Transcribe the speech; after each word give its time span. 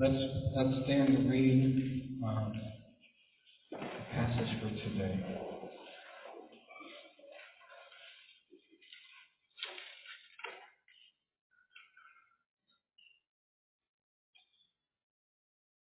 Let's, 0.00 0.14
let's 0.54 0.84
stand 0.84 1.08
and 1.08 1.28
read 1.28 2.20
um, 2.24 2.52
the 3.72 3.78
passage 4.12 4.60
for 4.60 4.68
today. 4.68 5.24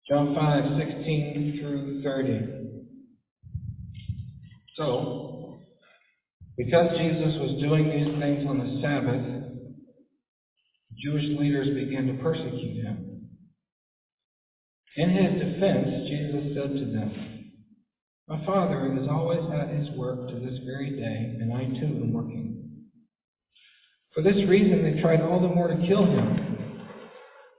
John 0.09 0.35
5, 0.35 0.65
16 0.79 1.59
through 1.61 2.03
30. 2.03 2.41
So, 4.75 5.61
because 6.57 6.99
Jesus 6.99 7.39
was 7.39 7.61
doing 7.61 7.89
these 7.89 8.21
things 8.21 8.49
on 8.49 8.59
the 8.59 8.81
Sabbath, 8.83 9.25
Jewish 10.99 11.27
leaders 11.39 11.69
began 11.77 12.09
to 12.09 12.15
persecute 12.15 12.83
him. 12.85 13.12
In 14.97 15.09
his 15.09 15.41
defense, 15.41 16.09
Jesus 16.09 16.55
said 16.55 16.77
to 16.77 16.85
them, 16.93 17.49
My 18.29 18.45
Father 18.45 18.95
is 19.01 19.09
always 19.09 19.41
at 19.51 19.71
his 19.71 19.89
work 19.97 20.29
to 20.29 20.35
this 20.37 20.59
very 20.67 20.91
day, 20.91 21.39
and 21.41 21.53
I 21.53 21.65
too 21.81 21.87
am 21.87 22.13
working. 22.13 22.59
For 24.15 24.23
this 24.23 24.47
reason, 24.47 24.83
they 24.83 25.01
tried 25.01 25.23
all 25.23 25.41
the 25.41 25.49
more 25.49 25.69
to 25.69 25.87
kill 25.87 26.05
him. 26.05 26.59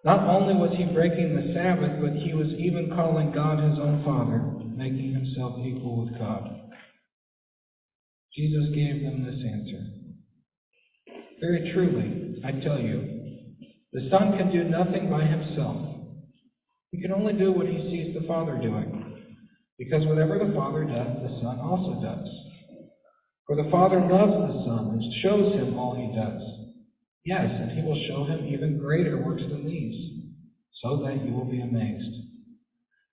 Not 0.03 0.27
only 0.27 0.53
was 0.53 0.77
he 0.77 0.83
breaking 0.93 1.33
the 1.33 1.53
Sabbath, 1.53 1.99
but 1.99 2.13
he 2.13 2.33
was 2.33 2.49
even 2.49 2.91
calling 2.95 3.31
God 3.31 3.59
his 3.59 3.79
own 3.79 4.03
Father, 4.05 4.45
making 4.75 5.13
himself 5.13 5.57
equal 5.59 6.05
with 6.05 6.19
God. 6.19 6.47
Jesus 8.35 8.69
gave 8.75 9.01
them 9.01 9.23
this 9.23 9.43
answer. 9.43 9.85
Very 11.41 11.71
truly, 11.73 12.41
I 12.43 12.51
tell 12.63 12.79
you, 12.79 13.01
the 13.91 14.07
Son 14.11 14.37
can 14.37 14.51
do 14.51 14.63
nothing 14.65 15.09
by 15.09 15.23
himself. 15.23 15.92
He 16.93 17.01
can 17.01 17.11
only 17.11 17.33
do 17.33 17.51
what 17.51 17.65
he 17.65 17.79
sees 17.89 18.13
the 18.13 18.27
Father 18.27 18.55
doing, 18.61 19.15
because 19.79 20.05
whatever 20.05 20.37
the 20.37 20.53
Father 20.53 20.83
does, 20.83 21.23
the 21.23 21.39
Son 21.41 21.57
also 21.59 21.99
does. 21.99 22.29
For 23.47 23.55
the 23.55 23.67
Father 23.71 23.99
loves 23.99 24.53
the 24.53 24.63
Son 24.63 24.89
and 24.91 25.03
shows 25.23 25.55
him 25.55 25.75
all 25.75 25.95
he 25.95 26.15
does. 26.15 26.39
Yes, 27.25 27.49
and 27.49 27.71
he 27.71 27.81
will 27.81 27.99
show 28.07 28.25
him 28.25 28.45
even 28.45 28.77
greater 28.77 29.17
works 29.17 29.41
than 29.41 29.65
these, 29.65 30.11
so 30.83 31.01
that 31.03 31.25
you 31.25 31.33
will 31.33 31.49
be 31.49 31.61
amazed. 31.61 32.13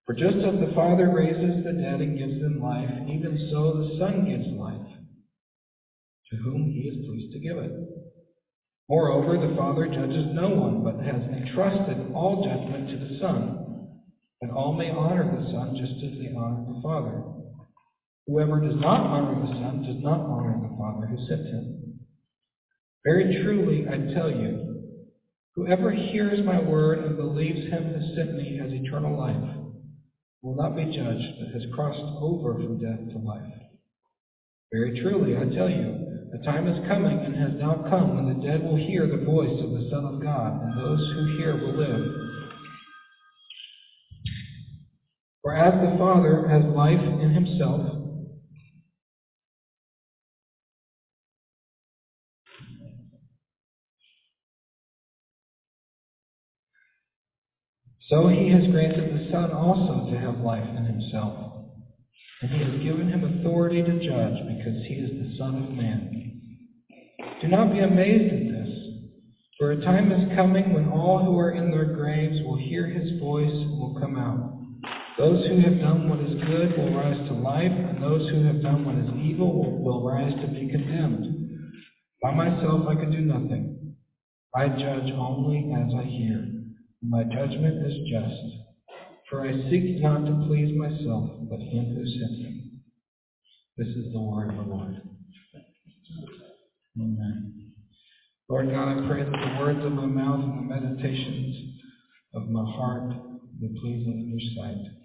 For 0.05 0.12
just 0.12 0.36
as 0.45 0.61
the 0.61 0.75
Father 0.75 1.08
raises 1.08 1.64
the 1.64 1.73
dead 1.73 2.03
and 2.03 2.19
gives 2.19 2.39
them 2.39 2.61
life, 2.61 2.91
even 3.08 3.48
so 3.51 3.78
the 3.78 3.97
Son 3.98 4.28
gives 4.28 4.47
life, 4.58 4.89
to 6.31 6.36
whom 6.36 6.67
he 6.67 6.81
is 6.81 7.06
pleased 7.06 7.33
to 7.33 7.39
give 7.41 7.56
it. 7.56 7.73
Moreover, 8.91 9.39
the 9.39 9.56
Father 9.56 9.86
judges 9.86 10.27
no 10.34 10.51
one, 10.51 10.84
but 10.84 11.01
has 11.01 11.23
entrusted 11.33 12.12
all 12.12 12.45
judgment 12.45 12.91
to 12.91 13.06
the 13.06 13.19
Son, 13.20 13.59
that 14.41 14.50
all 14.50 14.72
may 14.72 14.91
honor 14.91 15.24
the 15.24 15.50
Son 15.50 15.77
just 15.77 16.02
as 16.02 16.19
they 16.19 16.34
honor 16.34 16.64
the 16.66 16.80
Father. 16.83 17.22
Whoever 18.27 18.60
does 18.60 18.80
not 18.80 19.00
honor 19.00 19.46
the 19.46 19.60
Son 19.60 19.83
does 19.83 20.02
not 20.02 20.20
honor 20.20 20.58
the 20.62 20.77
Father 20.78 21.06
who 21.06 21.27
sent 21.27 21.46
him. 21.46 21.98
Very 23.05 23.42
truly, 23.42 23.86
I 23.88 24.12
tell 24.14 24.30
you, 24.30 24.84
whoever 25.55 25.91
hears 25.91 26.44
my 26.44 26.61
word 26.61 26.98
and 27.00 27.16
believes 27.16 27.70
him 27.70 27.84
who 27.84 28.14
sent 28.14 28.34
me 28.34 28.56
has 28.58 28.70
eternal 28.72 29.18
life, 29.18 29.56
will 30.42 30.56
not 30.56 30.77
be 30.77 30.84
judged, 30.84 31.34
but 31.38 31.52
has 31.52 31.70
crossed 31.74 31.98
over 32.20 32.55
from 32.55 32.78
death 32.78 33.12
to 33.12 33.18
life. 33.18 33.42
Very 34.72 35.00
truly, 35.00 35.36
I 35.36 35.44
tell 35.55 35.68
you, 35.68 36.28
the 36.33 36.44
time 36.44 36.66
is 36.66 36.86
coming 36.88 37.24
and 37.24 37.36
has 37.36 37.58
now 37.58 37.84
come 37.91 38.14
when 38.14 38.27
the 38.27 38.46
dead 38.46 38.62
will 38.62 38.77
hear 38.77 39.06
the 39.06 39.24
voice 39.24 39.61
of 39.61 39.72
the 39.72 39.88
Son 39.91 40.05
of 40.05 40.22
God, 40.22 40.62
and 40.62 40.78
those 40.78 41.11
who 41.12 41.36
hear 41.36 41.56
will 41.56 41.77
live. 41.77 42.30
For 45.42 45.56
as 45.56 45.73
the 45.73 45.96
Father 45.98 46.46
has 46.48 46.64
life 46.74 47.01
in 47.01 47.30
himself, 47.30 47.80
so 58.08 58.28
he 58.28 58.51
has 58.51 58.67
granted 58.67 59.14
the 59.14 59.30
Son 59.30 59.52
also 59.52 60.11
to 60.11 60.18
have 60.18 60.40
life 60.40 60.68
in 60.77 60.84
himself. 60.84 61.68
And 62.42 62.51
he 62.51 62.58
has 62.58 62.83
given 62.83 63.08
him 63.08 63.24
authority 63.24 63.83
to 63.83 64.05
judge 64.05 64.36
because 64.46 64.84
he 64.86 64.95
is 64.95 65.11
the 65.11 65.39
Son 65.39 65.62
of 65.62 65.72
Man. 65.72 66.40
Do 67.40 67.48
not 67.48 67.72
be 67.72 67.80
amazed 67.80 68.34
at 68.34 68.48
this, 68.52 68.78
for 69.58 69.70
a 69.70 69.83
time 69.83 70.12
is 70.12 70.36
coming 70.36 70.74
when 70.74 70.89
all 70.89 71.18
who 71.24 71.39
are 71.39 71.52
in 71.52 71.70
their 71.70 71.86
graves 71.95 72.40
will 72.45 72.57
hear 72.57 72.86
his 72.86 73.18
voice 73.18 73.51
and 73.51 73.78
will 73.78 73.98
come 73.98 74.18
out. 74.18 74.59
Those 75.20 75.47
who 75.48 75.61
have 75.61 75.79
done 75.81 76.08
what 76.08 76.19
is 76.20 76.35
good 76.47 76.79
will 76.79 76.95
rise 76.97 77.29
to 77.29 77.35
life, 77.35 77.70
and 77.70 78.03
those 78.03 78.27
who 78.31 78.42
have 78.47 78.63
done 78.63 78.86
what 78.86 78.95
is 78.95 79.23
evil 79.23 79.53
will, 79.53 79.85
will 79.85 80.08
rise 80.08 80.33
to 80.33 80.47
be 80.48 80.70
condemned. 80.70 81.61
By 82.23 82.33
myself 82.33 82.89
I 82.89 82.95
can 82.95 83.11
do 83.11 83.20
nothing. 83.20 83.97
I 84.57 84.69
judge 84.69 85.13
only 85.13 85.75
as 85.77 85.92
I 85.92 86.05
hear. 86.05 86.39
and 86.39 86.75
My 87.03 87.25
judgment 87.25 87.86
is 87.86 88.08
just. 88.08 88.41
For 89.29 89.47
I 89.47 89.53
seek 89.69 90.01
not 90.01 90.25
to 90.25 90.47
please 90.48 90.75
myself, 90.75 91.29
but 91.51 91.61
him 91.61 91.95
who 91.95 92.07
sent 92.07 92.41
me. 92.41 92.70
This 93.77 93.89
is 93.89 94.14
the 94.14 94.23
word 94.23 94.48
of 94.48 94.57
the 94.57 94.63
Lord. 94.73 95.02
Amen. 96.98 97.73
Lord 98.48 98.70
God, 98.70 98.89
I 98.89 99.07
pray 99.07 99.25
that 99.25 99.31
the 99.31 99.63
words 99.63 99.85
of 99.85 99.92
my 99.92 100.07
mouth 100.07 100.45
and 100.45 100.70
the 100.70 100.75
meditations 100.75 101.75
of 102.33 102.48
my 102.48 102.64
heart 102.73 103.13
be 103.61 103.69
pleasing 103.83 104.17
in 104.19 104.29
your 104.31 104.64
sight. 104.64 104.97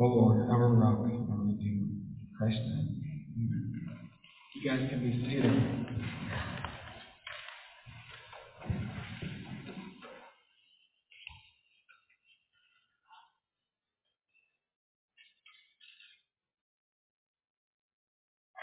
O 0.00 0.04
Lord, 0.04 0.48
our 0.50 0.68
rock, 0.68 1.04
our 1.30 1.38
redeemer. 1.44 1.86
Christ's 2.38 2.60
name. 2.60 3.02
Amen. 3.36 3.88
You 4.56 4.70
guys 4.70 4.90
can 4.90 5.00
be 5.00 5.28
seated. 5.28 5.52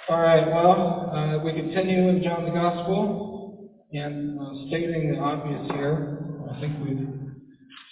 All 0.09 0.19
right, 0.19 0.51
well, 0.51 1.11
uh, 1.13 1.37
we 1.43 1.53
continue 1.53 2.09
in 2.09 2.23
John's 2.23 2.51
Gospel, 2.51 3.69
and 3.91 4.39
uh, 4.41 4.67
stating 4.67 5.11
the 5.11 5.19
obvious 5.19 5.61
here, 5.73 6.17
I 6.51 6.59
think 6.59 6.73
we've 6.81 7.07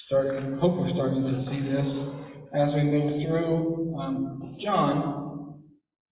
started, 0.08 0.58
hope 0.60 0.80
we're 0.80 0.94
starting 0.96 1.24
to 1.24 1.46
see 1.52 1.62
this 1.62 2.27
as 2.54 2.74
we 2.74 2.84
move 2.84 3.22
through. 3.24 3.98
Um, 4.00 4.58
John, 4.60 5.64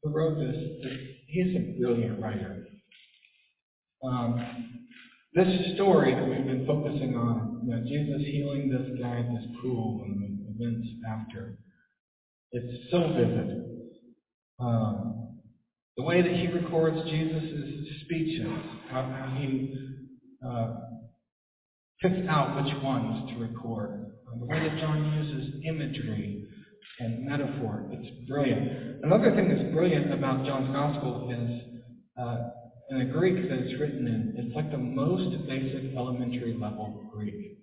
who 0.02 0.10
wrote 0.12 0.38
this, 0.38 0.56
he's 1.28 1.56
a 1.56 1.80
brilliant 1.80 2.22
writer. 2.22 2.64
Um, 4.04 4.84
this 5.34 5.76
story 5.76 6.14
that 6.14 6.28
we've 6.28 6.46
been 6.46 6.66
focusing 6.66 7.16
on, 7.16 7.62
you 7.66 7.76
know, 7.76 7.84
Jesus 7.84 8.22
healing 8.28 8.70
this 8.70 9.00
guy 9.02 9.20
at 9.20 9.30
this 9.34 9.46
pool 9.62 10.04
and 10.06 10.22
the 10.22 10.66
events 10.66 10.88
after, 11.10 11.58
it's 12.52 12.92
so 12.92 13.12
vivid. 13.14 13.66
Um, 14.60 15.42
the 15.98 16.04
way 16.04 16.22
that 16.22 16.32
he 16.32 16.48
records 16.48 17.10
Jesus' 17.10 18.02
speeches, 18.06 18.48
how, 18.90 19.02
how 19.02 19.36
he 19.38 19.76
uh, 20.46 20.76
picks 22.02 22.28
out 22.30 22.64
which 22.64 22.74
ones 22.84 23.30
to 23.32 23.40
record, 23.40 24.12
uh, 24.28 24.40
the 24.40 24.46
way 24.46 24.60
that 24.60 24.80
John 24.80 25.14
uses 25.14 25.62
imagery 25.66 26.46
and 27.00 27.26
metaphor, 27.26 27.90
it's 27.92 28.28
brilliant. 28.28 29.04
Another 29.04 29.36
thing 29.36 29.50
that's 29.50 29.74
brilliant 29.74 30.14
about 30.14 30.46
John's 30.46 30.74
Gospel 30.74 31.30
is 31.32 31.82
uh, 32.20 32.38
in 32.90 33.00
the 33.00 33.06
Greek 33.06 33.50
that 33.50 33.60
it's 33.60 33.80
written 33.80 34.08
in, 34.08 34.34
it's 34.38 34.56
like 34.56 34.72
the 34.72 34.78
most 34.78 35.48
basic 35.48 35.96
elementary 35.96 36.54
level 36.60 37.10
Greek. 37.14 37.58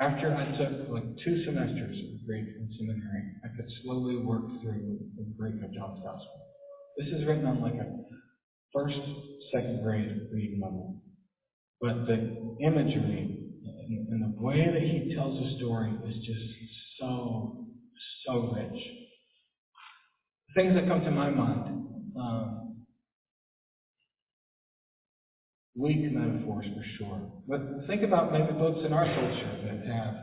After 0.00 0.32
I 0.32 0.56
took 0.56 0.88
like 0.90 1.04
two 1.24 1.44
semesters 1.44 1.96
of 1.98 2.26
Greek 2.26 2.46
in 2.46 2.70
seminary, 2.78 3.34
I 3.44 3.48
could 3.56 3.68
slowly 3.82 4.16
work 4.16 4.46
through 4.62 4.98
the 5.16 5.26
Greek 5.36 5.56
of 5.62 5.74
John's 5.74 6.02
Gospel. 6.04 6.40
This 6.98 7.08
is 7.08 7.26
written 7.26 7.46
on 7.46 7.60
like 7.60 7.74
a 7.74 7.86
first, 8.72 8.98
second 9.52 9.82
grade 9.82 10.28
reading 10.32 10.60
level. 10.62 11.02
But 11.80 12.06
the 12.06 12.56
imagery 12.64 13.47
and 14.10 14.22
the 14.22 14.42
way 14.42 14.70
that 14.70 14.82
he 14.82 15.14
tells 15.14 15.38
a 15.38 15.56
story 15.56 15.92
is 16.06 16.16
just 16.26 16.44
so, 17.00 17.66
so 18.26 18.50
rich. 18.52 18.78
Things 20.54 20.74
that 20.74 20.88
come 20.88 21.02
to 21.02 21.10
my 21.10 21.30
mind. 21.30 22.14
Um, 22.18 22.76
weak 25.76 26.10
metaphors 26.12 26.66
for 26.74 26.84
sure. 26.98 27.28
But 27.46 27.86
think 27.86 28.02
about 28.02 28.32
maybe 28.32 28.52
books 28.52 28.80
in 28.84 28.92
our 28.92 29.04
culture 29.04 29.60
that 29.64 29.86
have, 29.86 30.14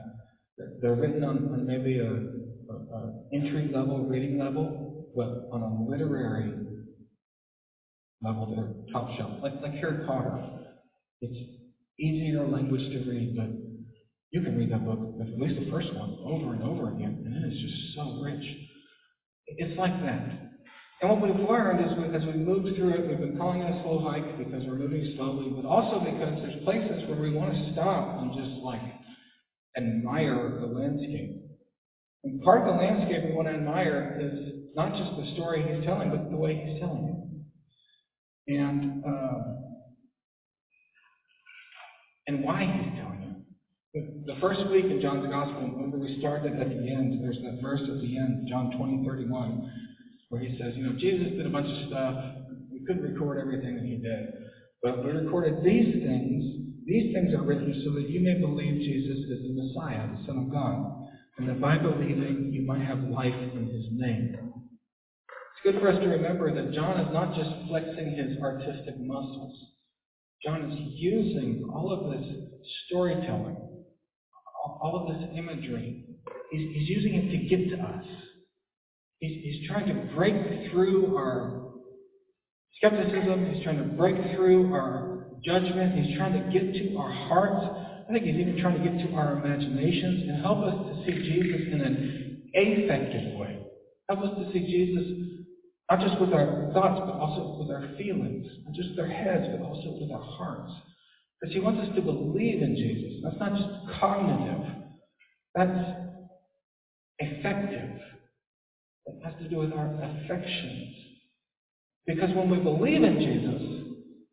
they're 0.82 0.96
written 0.96 1.24
on, 1.24 1.54
on 1.54 1.66
maybe 1.66 2.00
a, 2.00 2.12
a, 2.12 2.76
a 2.76 3.14
entry 3.34 3.70
level 3.72 4.06
reading 4.06 4.38
level, 4.38 5.12
but 5.16 5.48
on 5.52 5.62
a 5.62 5.90
literary 5.90 6.54
level, 8.22 8.48
they're 8.54 8.72
top 8.92 9.16
shelf. 9.18 9.32
Like, 9.42 9.62
like 9.62 9.74
Harry 9.76 10.06
Potter. 10.06 10.40
It's 11.22 11.38
easier 12.00 12.46
language 12.48 12.82
to 12.92 13.00
read, 13.10 13.36
but 13.36 13.50
You 14.32 14.42
can 14.42 14.58
read 14.58 14.72
that 14.72 14.86
book, 14.86 15.00
at 15.22 15.40
least 15.40 15.56
the 15.60 15.70
first 15.72 15.94
one, 15.94 16.12
over 16.26 16.54
and 16.54 16.64
over 16.64 16.90
again, 16.90 17.24
and 17.26 17.34
it 17.36 17.54
is 17.54 17.60
just 17.62 17.96
so 17.96 18.20
rich. 18.22 18.44
It's 19.48 19.78
like 19.78 20.00
that. 20.02 20.50
And 21.02 21.10
what 21.10 21.22
we've 21.22 21.48
learned 21.50 21.80
is 21.82 21.92
as 22.16 22.26
we 22.26 22.34
move 22.34 22.64
through 22.76 22.94
it, 22.96 23.08
we've 23.08 23.20
been 23.20 23.38
calling 23.38 23.62
it 23.62 23.70
a 23.70 23.82
slow 23.84 24.00
hike 24.00 24.38
because 24.38 24.64
we're 24.66 24.76
moving 24.76 25.14
slowly, 25.16 25.50
but 25.50 25.66
also 25.66 26.00
because 26.00 26.42
there's 26.42 26.64
places 26.64 27.08
where 27.08 27.20
we 27.20 27.32
want 27.32 27.54
to 27.54 27.72
stop 27.74 28.22
and 28.22 28.34
just 28.34 28.62
like 28.64 28.82
admire 29.78 30.58
the 30.60 30.66
landscape. 30.68 31.32
And 32.24 32.42
part 32.42 32.62
of 32.62 32.68
the 32.68 32.82
landscape 32.82 33.24
we 33.24 33.34
want 33.34 33.48
to 33.48 33.54
admire 33.56 34.18
is 34.20 34.66
not 34.76 34.96
just 34.96 35.16
the 35.18 35.34
story 35.34 35.62
he's 35.64 35.86
telling, 35.86 36.10
but 36.10 36.30
the 36.30 36.38
way 36.38 36.56
he's 36.56 36.80
telling 36.80 37.44
it. 38.48 38.56
And 38.60 39.04
uh, 39.06 39.40
and 42.28 42.44
why 42.44 42.62
he's 42.62 43.00
telling 43.00 43.22
it. 43.94 44.26
The 44.26 44.36
first 44.42 44.60
week 44.72 44.86
in 44.86 45.00
John's 45.00 45.30
Gospel, 45.30 45.72
remember 45.72 45.98
we 45.98 46.20
started 46.20 46.60
at 46.60 46.68
the 46.68 46.90
end, 46.92 47.24
there's 47.24 47.38
that 47.44 47.62
verse 47.62 47.80
at 47.82 48.02
the 48.02 48.18
end, 48.18 48.48
John 48.50 48.76
20, 48.78 49.06
31, 49.08 49.72
where 50.30 50.42
he 50.42 50.58
says, 50.60 50.74
you 50.76 50.84
know, 50.84 50.98
Jesus 51.00 51.32
did 51.38 51.46
a 51.46 51.50
bunch 51.50 51.68
of 51.68 51.88
stuff. 51.88 52.16
We 52.72 52.84
couldn't 52.86 53.04
record 53.04 53.40
everything 53.40 53.76
that 53.76 53.86
he 53.86 53.96
did. 53.96 54.34
But 54.84 55.04
we 55.04 55.12
recorded 55.12 55.64
these 55.64 56.04
things. 56.04 56.44
These 56.86 57.14
things 57.14 57.34
are 57.34 57.42
written 57.42 57.82
so 57.86 57.94
that 57.94 58.10
you 58.10 58.20
may 58.20 58.40
believe 58.40 58.84
Jesus 58.84 59.18
is 59.18 59.42
the 59.42 59.54
Messiah, 59.56 60.08
the 60.12 60.26
Son 60.28 60.38
of 60.40 60.52
God. 60.52 61.08
And 61.38 61.50
that 61.50 61.62
by 61.62 61.78
believing, 61.78 62.52
you 62.52 62.66
might 62.66 62.82
have 62.86 63.00
life 63.04 63.34
in 63.34 63.68
his 63.68 63.86
name. 63.92 64.36
It's 64.36 65.64
good 65.64 65.82
for 65.82 65.90
us 65.90 66.00
to 66.00 66.08
remember 66.08 66.54
that 66.54 66.74
John 66.74 67.00
is 67.00 67.14
not 67.14 67.34
just 67.34 67.50
flexing 67.68 68.12
his 68.16 68.38
artistic 68.42 69.00
muscles. 69.00 69.56
John 70.44 70.72
is 70.72 70.78
using 70.96 71.70
all 71.74 71.92
of 71.92 72.12
this 72.12 72.38
storytelling, 72.86 73.58
all 74.82 75.08
of 75.08 75.16
this 75.16 75.30
imagery. 75.36 76.04
He's, 76.52 76.70
he's 76.74 76.90
using 76.90 77.16
it 77.16 77.32
to 77.32 77.56
get 77.56 77.70
to 77.76 77.84
us. 77.84 78.06
He's, 79.20 79.42
he's 79.44 79.68
trying 79.68 79.88
to 79.88 80.16
break 80.16 80.36
through 80.70 81.16
our 81.16 81.72
skepticism. 82.78 83.54
He's 83.54 83.64
trying 83.64 83.78
to 83.78 83.96
break 83.96 84.16
through 84.36 84.74
our 84.74 85.28
judgment. 85.44 85.96
He's 85.96 86.18
trying 86.18 86.34
to 86.34 86.52
get 86.52 86.74
to 86.74 86.98
our 86.98 87.12
hearts. 87.12 87.66
I 88.08 88.14
think 88.14 88.26
he's 88.26 88.36
even 88.36 88.60
trying 88.62 88.82
to 88.82 88.90
get 88.90 89.08
to 89.08 89.16
our 89.16 89.38
imaginations 89.38 90.30
and 90.30 90.42
help 90.42 90.60
us 90.60 90.76
to 90.76 91.06
see 91.06 91.18
Jesus 91.18 91.74
in 91.74 91.82
an 91.82 92.50
affective 92.54 93.40
way. 93.40 93.60
Help 94.10 94.22
us 94.22 94.38
to 94.38 94.54
see 94.54 94.60
Jesus 94.60 95.25
not 95.90 96.00
just 96.00 96.20
with 96.20 96.34
our 96.34 96.72
thoughts, 96.74 97.00
but 97.06 97.14
also 97.14 97.58
with 97.60 97.70
our 97.70 97.96
feelings. 97.98 98.46
Not 98.66 98.74
just 98.74 98.90
with 98.92 99.00
our 99.00 99.08
heads, 99.08 99.46
but 99.52 99.62
also 99.66 99.98
with 100.00 100.12
our 100.12 100.22
hearts. 100.22 100.72
Because 101.40 101.54
he 101.54 101.60
wants 101.60 101.88
us 101.88 101.96
to 101.96 102.02
believe 102.02 102.62
in 102.62 102.76
Jesus. 102.76 103.22
That's 103.24 103.40
not 103.40 103.56
just 103.56 104.00
cognitive. 104.00 104.66
That's 105.54 105.92
effective. 107.20 107.90
It 109.06 109.24
has 109.24 109.34
to 109.40 109.48
do 109.48 109.58
with 109.58 109.72
our 109.72 109.94
affections. 110.02 110.96
Because 112.08 112.30
when 112.36 112.50
we 112.50 112.58
believe 112.58 113.04
in 113.04 113.20
Jesus, 113.20 113.86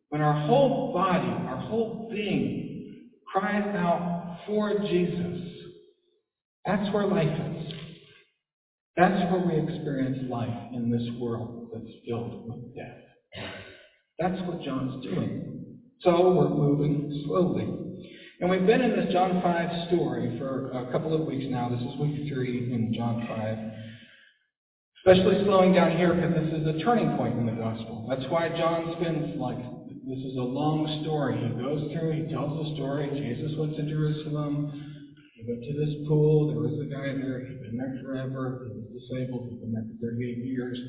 when 0.09 0.21
our 0.21 0.45
whole 0.47 0.93
body, 0.93 1.27
our 1.27 1.57
whole 1.57 2.09
being 2.11 3.09
cries 3.31 3.75
out 3.75 4.37
for 4.47 4.73
Jesus, 4.79 5.39
that's 6.65 6.91
where 6.93 7.05
life 7.05 7.27
is. 7.27 7.73
That's 8.95 9.31
where 9.31 9.41
we 9.41 9.73
experience 9.73 10.29
life 10.29 10.71
in 10.73 10.91
this 10.91 11.07
world 11.19 11.69
that's 11.73 11.91
filled 12.07 12.47
with 12.47 12.75
death. 12.75 12.99
That's 14.19 14.39
what 14.47 14.61
John's 14.61 15.03
doing. 15.03 15.77
So 16.01 16.31
we're 16.31 16.49
moving 16.49 17.23
slowly. 17.25 17.83
And 18.39 18.49
we've 18.49 18.65
been 18.65 18.81
in 18.81 18.91
this 18.91 19.11
John 19.11 19.41
5 19.41 19.87
story 19.87 20.37
for 20.37 20.69
a 20.71 20.91
couple 20.91 21.13
of 21.13 21.25
weeks 21.25 21.45
now. 21.49 21.69
This 21.69 21.79
is 21.79 21.99
week 21.99 22.31
three 22.31 22.73
in 22.73 22.93
John 22.93 23.25
5. 23.27 23.57
Especially 25.05 25.43
slowing 25.45 25.73
down 25.73 25.97
here 25.97 26.13
because 26.13 26.35
this 26.35 26.61
is 26.61 26.67
a 26.67 26.83
turning 26.83 27.17
point 27.17 27.37
in 27.39 27.45
the 27.45 27.53
gospel. 27.53 28.05
That's 28.07 28.29
why 28.29 28.49
John 28.49 28.95
spends 28.99 29.39
like, 29.39 29.57
this 30.07 30.19
is 30.19 30.35
a 30.37 30.43
long 30.43 30.83
story. 31.03 31.39
He 31.39 31.55
goes 31.55 31.91
through, 31.91 32.23
he 32.23 32.31
tells 32.31 32.67
the 32.67 32.75
story. 32.75 33.09
Jesus 33.15 33.57
went 33.57 33.75
to 33.75 33.83
Jerusalem. 33.83 34.71
He 35.35 35.43
went 35.47 35.63
to 35.63 35.73
this 35.79 36.07
pool. 36.07 36.47
There 36.51 36.59
was 36.59 36.79
a 36.79 36.87
guy 36.91 37.15
there. 37.15 37.47
He'd 37.47 37.61
been 37.63 37.77
there 37.77 37.99
forever. 38.03 38.67
He 38.75 38.82
disabled. 38.93 39.49
He'd 39.49 39.61
been 39.61 39.97
38 40.01 40.45
years. 40.45 40.79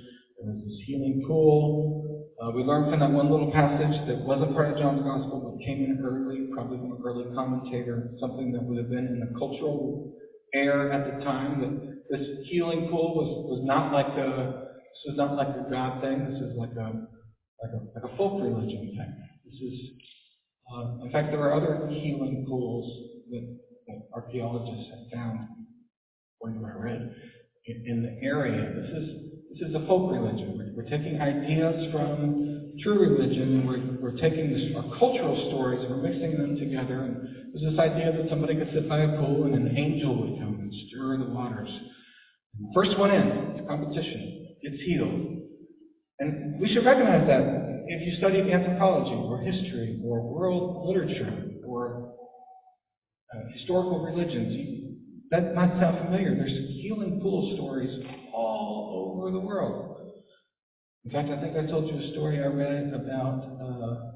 There 0.40 0.52
was 0.52 0.62
this 0.64 0.80
healing 0.86 1.24
pool. 1.26 2.28
Uh, 2.42 2.50
we 2.50 2.62
learned 2.62 2.90
from 2.90 3.00
that 3.00 3.10
one 3.10 3.30
little 3.30 3.50
passage 3.52 4.06
that 4.08 4.18
wasn't 4.18 4.54
part 4.54 4.72
of 4.72 4.78
John's 4.78 5.02
gospel, 5.02 5.40
but 5.40 5.64
came 5.64 5.84
in 5.84 6.02
early, 6.04 6.50
probably 6.52 6.78
from 6.78 6.92
an 6.92 7.02
early 7.04 7.34
commentator, 7.34 8.10
something 8.20 8.52
that 8.52 8.62
would 8.62 8.76
have 8.76 8.90
been 8.90 9.06
in 9.06 9.20
the 9.20 9.38
cultural 9.38 10.12
air 10.52 10.92
at 10.92 11.06
the 11.06 11.24
time. 11.24 11.60
That 11.60 12.18
this 12.18 12.26
healing 12.46 12.88
pool 12.90 13.14
was, 13.14 13.58
was 13.58 13.62
not 13.64 13.92
like 13.92 14.12
a 14.18 14.66
this 15.04 15.14
was 15.14 15.16
not 15.16 15.36
like 15.36 15.48
a 15.48 15.70
God 15.70 16.02
thing. 16.02 16.30
This 16.30 16.42
is 16.42 16.56
like 16.56 16.74
a 16.76 17.06
like 17.62 17.72
a, 17.72 17.80
like 17.94 18.12
a 18.12 18.16
folk 18.16 18.42
religion 18.42 18.94
thing. 18.98 19.14
This 19.44 19.54
is, 19.54 19.90
uh, 20.72 21.04
in 21.04 21.10
fact, 21.12 21.30
there 21.30 21.40
are 21.40 21.54
other 21.54 21.88
healing 21.88 22.44
pools 22.48 23.10
that 23.30 23.58
that 23.86 24.08
archaeologists 24.14 24.90
have 24.90 25.10
found, 25.12 25.48
what 26.38 26.52
I 26.52 26.78
read, 26.78 27.14
in, 27.66 28.02
the 28.02 28.26
area. 28.26 28.75
This 28.75 28.90
is 28.90 29.08
this 29.52 29.69
is 29.69 29.75
a 29.75 29.87
folk 29.87 30.11
religion. 30.11 30.58
We're, 30.58 30.82
we're 30.82 30.90
taking 30.90 31.20
ideas 31.20 31.93
from 31.93 32.75
true 32.82 32.99
religion 32.99 33.58
and 33.58 33.66
we're, 33.69 34.02
we're 34.02 34.19
taking 34.19 34.52
this, 34.52 34.75
our 34.75 34.99
cultural 34.99 35.46
stories 35.49 35.81
and 35.84 35.90
we're 35.90 36.11
mixing 36.11 36.37
them 36.37 36.56
together. 36.58 37.02
And 37.02 37.55
there's 37.55 37.70
this 37.70 37.78
idea 37.78 38.11
that 38.11 38.28
somebody 38.28 38.56
could 38.56 38.72
sit 38.75 38.88
by 38.88 38.99
a 38.99 39.08
pool 39.16 39.44
and 39.44 39.55
an 39.55 39.76
angel 39.76 40.16
would 40.16 40.40
come 40.40 40.58
and 40.58 40.75
stir 40.88 41.19
the 41.19 41.31
waters. 41.31 41.70
First 42.75 42.99
one 42.99 43.12
in, 43.12 43.55
it's 43.56 43.69
competition, 43.69 44.56
gets 44.62 44.82
healed. 44.82 45.38
And 46.19 46.61
we 46.61 46.72
should 46.72 46.84
recognize 46.84 47.26
that 47.28 47.84
if 47.87 48.00
you 48.06 48.19
study 48.19 48.40
anthropology 48.52 49.14
or 49.14 49.40
history 49.40 50.00
or 50.05 50.22
world 50.22 50.87
literature 50.87 51.44
or 51.66 52.14
uh, 53.34 53.38
historical 53.56 54.05
religions. 54.05 54.52
You, 54.52 54.94
that 55.34 55.52
might 55.52 55.76
sound 55.81 55.98
familiar. 56.04 56.36
There's 56.36 56.52
healing 56.78 57.19
pool 57.20 57.50
stories 57.54 57.90
all 58.32 59.16
over 59.19 59.32
the 59.32 59.40
world. 59.40 59.96
In 61.04 61.10
fact, 61.10 61.28
I 61.31 61.40
think 61.40 61.56
I 61.56 61.69
told 61.69 61.88
you 61.88 61.98
a 61.98 62.12
story 62.12 62.40
I 62.40 62.46
read 62.46 62.92
about 62.94 63.42
uh, 63.60 64.12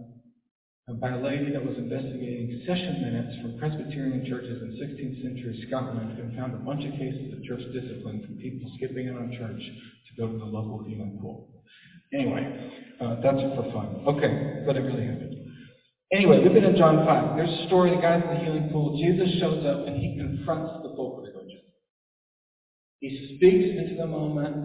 about 0.87 1.13
a 1.13 1.19
lady 1.19 1.51
that 1.51 1.63
was 1.63 1.77
investigating 1.77 2.63
session 2.65 3.03
minutes 3.03 3.35
from 3.43 3.59
Presbyterian 3.59 4.25
churches 4.27 4.63
in 4.63 4.79
16th 4.79 5.21
century 5.23 5.65
Scotland 5.67 6.13
and 6.19 6.35
found 6.37 6.55
a 6.55 6.59
bunch 6.59 6.85
of 6.85 6.93
cases 6.93 7.33
of 7.33 7.43
church 7.43 7.63
discipline 7.73 8.23
from 8.25 8.37
people 8.37 8.71
skipping 8.77 9.09
out 9.09 9.17
on 9.17 9.35
church 9.37 9.61
to 10.07 10.15
go 10.17 10.29
to 10.29 10.39
the 10.39 10.45
local 10.45 10.83
healing 10.85 11.19
pool. 11.21 11.49
Anyway, 12.15 12.47
uh, 13.01 13.17
that's 13.23 13.43
for 13.57 13.65
fun. 13.73 14.05
Okay, 14.07 14.63
but 14.65 14.77
it 14.77 14.83
really 14.83 15.05
happened. 15.05 15.38
Anyway, 16.13 16.41
we've 16.43 16.55
been 16.55 16.65
in 16.65 16.77
John 16.77 17.05
5. 17.05 17.37
There's 17.37 17.51
a 17.51 17.67
story, 17.67 17.95
the 17.95 18.01
guy's 18.01 18.23
in 18.23 18.31
the 18.31 18.41
healing 18.41 18.71
pool. 18.73 18.99
Jesus 18.99 19.29
shows 19.41 19.65
up 19.67 19.87
and 19.87 19.97
he 19.97 20.17
confronts 20.17 20.73
the 20.83 20.95
folk 20.97 21.23
religion. 21.23 21.61
He 23.01 23.37
speaks 23.37 23.79
into 23.79 23.97
the 24.01 24.07
moment 24.07 24.57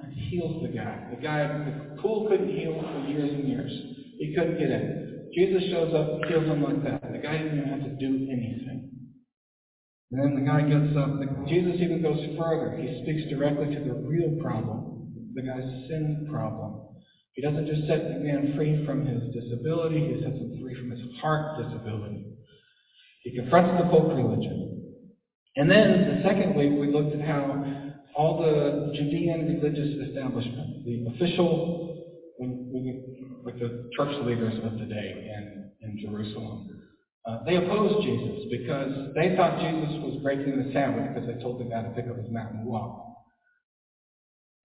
and 0.00 0.12
heals 0.12 0.62
the 0.62 0.68
guy. 0.68 1.08
The 1.10 1.20
guy, 1.20 1.46
the 1.64 2.00
pool 2.00 2.28
couldn't 2.28 2.48
heal 2.48 2.72
for 2.72 3.08
years 3.08 3.30
and 3.34 3.48
years. 3.48 3.70
He 4.18 4.34
couldn't 4.34 4.58
get 4.58 4.70
in. 4.70 5.30
Jesus 5.34 5.62
shows 5.70 5.92
up, 5.94 6.24
heals 6.28 6.44
him 6.44 6.62
like 6.62 6.84
that. 6.84 7.12
The 7.12 7.18
guy 7.18 7.38
didn't 7.38 7.58
even 7.58 7.68
have 7.68 7.84
to 7.84 7.96
do 7.96 8.28
anything. 8.30 8.90
And 10.12 10.22
then 10.22 10.34
the 10.34 10.46
guy 10.50 10.62
gets 10.62 10.96
up. 10.96 11.18
Jesus 11.48 11.74
even 11.80 12.02
goes 12.02 12.18
further. 12.38 12.76
He 12.78 13.02
speaks 13.02 13.30
directly 13.30 13.74
to 13.74 13.80
the 13.84 13.94
real 13.94 14.38
problem, 14.40 15.12
the 15.34 15.42
guy's 15.42 15.88
sin 15.88 16.28
problem. 16.30 16.79
He 17.34 17.42
doesn't 17.42 17.66
just 17.66 17.86
set 17.86 18.02
the 18.02 18.20
man 18.20 18.54
free 18.56 18.84
from 18.84 19.06
his 19.06 19.32
disability, 19.32 20.00
he 20.00 20.22
sets 20.22 20.36
him 20.36 20.58
free 20.60 20.74
from 20.74 20.90
his 20.90 21.00
heart 21.20 21.62
disability. 21.62 22.24
He 23.22 23.36
confronts 23.36 23.82
the 23.82 23.90
folk 23.90 24.12
religion. 24.14 25.06
And 25.56 25.70
then 25.70 26.16
the 26.16 26.22
second 26.22 26.54
week 26.54 26.72
we 26.78 26.92
looked 26.92 27.14
at 27.14 27.26
how 27.26 27.64
all 28.16 28.40
the 28.40 28.92
Judean 28.94 29.46
religious 29.46 30.08
establishment, 30.08 30.84
the 30.84 31.06
official, 31.14 32.04
like 33.44 33.58
the 33.58 33.88
church 33.96 34.16
leaders 34.24 34.58
of 34.64 34.78
the 34.78 34.86
day 34.86 35.30
in, 35.36 35.70
in 35.82 35.98
Jerusalem, 36.00 36.68
uh, 37.26 37.44
they 37.44 37.56
opposed 37.56 38.04
Jesus 38.06 38.46
because 38.50 39.14
they 39.14 39.36
thought 39.36 39.60
Jesus 39.60 40.02
was 40.02 40.20
breaking 40.22 40.56
the 40.56 40.72
Sabbath 40.72 41.14
because 41.14 41.28
they 41.28 41.40
told 41.42 41.60
the 41.60 41.64
guy 41.64 41.82
to 41.82 41.90
pick 41.90 42.08
up 42.08 42.16
his 42.16 42.30
mat 42.30 42.50
and 42.50 42.64
walk. 42.64 43.06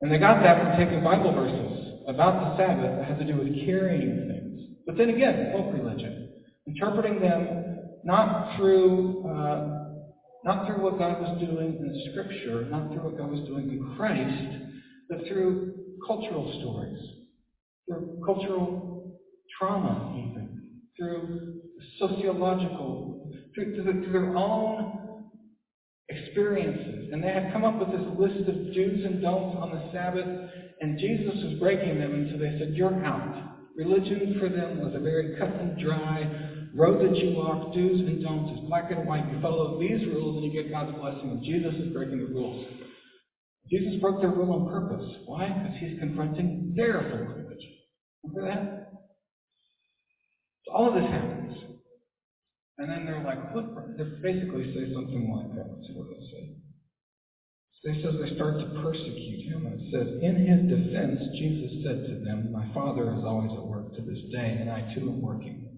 And 0.02 0.12
they 0.12 0.18
got 0.18 0.42
that 0.42 0.62
from 0.62 0.78
taking 0.78 1.04
Bible 1.04 1.34
verses 1.34 1.95
about 2.08 2.40
the 2.40 2.58
Sabbath 2.58 2.98
that 2.98 3.06
had 3.08 3.20
to 3.20 3.26
do 3.26 3.38
with 3.38 3.66
carrying 3.66 4.28
things. 4.28 4.62
But 4.86 4.98
then 4.98 5.10
again, 5.10 5.52
folk 5.52 5.74
religion, 5.74 6.30
interpreting 6.68 7.20
them 7.20 7.78
not 8.04 8.56
through 8.58 9.26
uh, 9.28 9.72
not 10.44 10.68
through 10.68 10.84
what 10.84 11.00
God 11.00 11.20
was 11.20 11.40
doing 11.40 11.76
in 11.76 12.12
Scripture, 12.12 12.66
not 12.70 12.92
through 12.92 13.04
what 13.04 13.18
God 13.18 13.32
was 13.32 13.48
doing 13.48 13.70
in 13.70 13.96
Christ, 13.96 14.70
but 15.10 15.28
through 15.28 15.74
cultural 16.06 16.60
stories, 16.60 17.04
through 17.88 18.22
cultural 18.24 19.18
trauma, 19.58 20.14
even 20.20 20.60
through 20.98 21.62
sociological 21.98 23.06
through, 23.56 23.74
through, 23.74 24.04
through 24.04 24.12
their 24.12 24.36
own 24.36 25.24
experiences. 26.10 27.10
And 27.12 27.24
they 27.24 27.30
had 27.32 27.52
come 27.52 27.64
up 27.64 27.80
with 27.80 27.90
this 27.90 28.08
list 28.20 28.48
of 28.48 28.74
do's 28.74 29.06
and 29.06 29.22
don'ts 29.22 29.58
on 29.60 29.72
the 29.72 29.92
Sabbath, 29.92 30.28
and 30.86 31.00
Jesus 31.00 31.34
was 31.44 31.58
breaking 31.58 31.98
them, 31.98 32.13
and 32.13 32.30
so 32.32 32.38
they 32.38 32.60
said, 32.60 32.75
You're 32.75 33.04
out. 33.04 33.58
Religion 33.75 34.38
for 34.39 34.50
them 34.50 34.86
was 34.86 34.94
a 34.94 35.00
very 35.00 35.36
cut 35.36 35.50
and 35.50 35.82
dry 35.82 36.22
road 36.75 37.01
that 37.01 37.18
you 37.18 37.34
walk, 37.34 37.74
do's 37.74 38.01
and 38.01 38.22
don'ts. 38.22 38.54
It's 38.54 38.68
black 38.68 38.92
and 38.92 39.08
white. 39.08 39.25
You 39.32 39.42
follow 39.42 39.80
these 39.80 40.06
rules 40.06 40.38
and 40.38 40.46
you 40.46 40.54
get 40.54 40.70
God's 40.70 40.96
blessing. 41.00 41.42
Jesus 41.44 41.74
is 41.82 41.92
breaking 41.92 42.20
the 42.20 42.25
rules. 42.25 42.68
Jesus 43.68 44.00
broke 44.00 44.22
their 44.22 44.30
rule 44.30 44.54
on 44.54 44.70
purpose. 44.70 45.10
Why? 45.25 45.50
Because 45.50 45.80
he's 45.80 45.98
confronting 45.98 46.74
their 46.77 47.01
false 47.01 47.36
religion. 47.36 47.72
Remember 48.24 48.48
that? 48.48 48.92
So 50.65 50.72
all 50.72 50.89
of 50.89 50.94
this 50.94 51.10
happens. 51.12 51.58
And 52.77 52.92
then 52.92 53.06
they're 53.06 53.24
like, 53.24 53.56
what? 53.56 53.98
They 53.98 54.04
basically 54.22 54.72
say 54.75 54.94
something 54.94 55.34
like 55.34 55.56
that. 55.56 55.65
Let's 55.74 55.88
see 55.88 55.94
what 55.94 56.10
they 56.10 56.24
say. 56.30 56.45
It 57.86 58.01
says 58.01 58.15
they 58.20 58.36
start 58.36 58.58
to 58.60 58.82
persecute 58.82 59.46
him. 59.46 59.68
It 59.68 59.92
says, 59.94 60.08
in 60.24 60.36
his 60.42 60.62
defense, 60.74 61.22
Jesus 61.38 61.86
said 61.86 62.01
to 62.10 62.25
them, 62.25 62.51
My 62.51 62.65
Father 62.74 63.13
is 63.13 63.24
always 63.24 63.51
at 63.54 63.63
work 63.63 63.94
to 63.96 64.01
this 64.01 64.18
day, 64.32 64.58
and 64.60 64.72
I 64.72 64.92
too 64.96 65.01
am 65.01 65.22
working. 65.22 65.70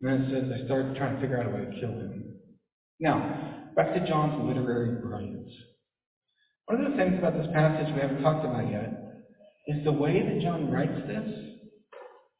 And 0.00 0.10
then 0.10 0.22
it 0.22 0.30
says 0.32 0.50
they 0.50 0.66
start 0.66 0.96
trying 0.96 1.14
to 1.14 1.20
figure 1.20 1.38
out 1.38 1.46
a 1.46 1.50
way 1.50 1.60
to 1.70 1.80
kill 1.80 1.90
him. 1.90 2.34
Now, 2.98 3.70
back 3.76 3.94
to 3.94 4.04
John's 4.08 4.48
literary 4.48 5.00
brilliance. 5.00 5.52
One 6.66 6.84
of 6.84 6.90
the 6.90 6.96
things 6.96 7.16
about 7.18 7.34
this 7.34 7.46
passage 7.54 7.94
we 7.94 8.00
haven't 8.00 8.22
talked 8.22 8.44
about 8.44 8.68
yet 8.68 9.22
is 9.68 9.84
the 9.84 9.92
way 9.92 10.20
that 10.20 10.42
John 10.42 10.68
writes 10.68 11.06
this. 11.06 11.28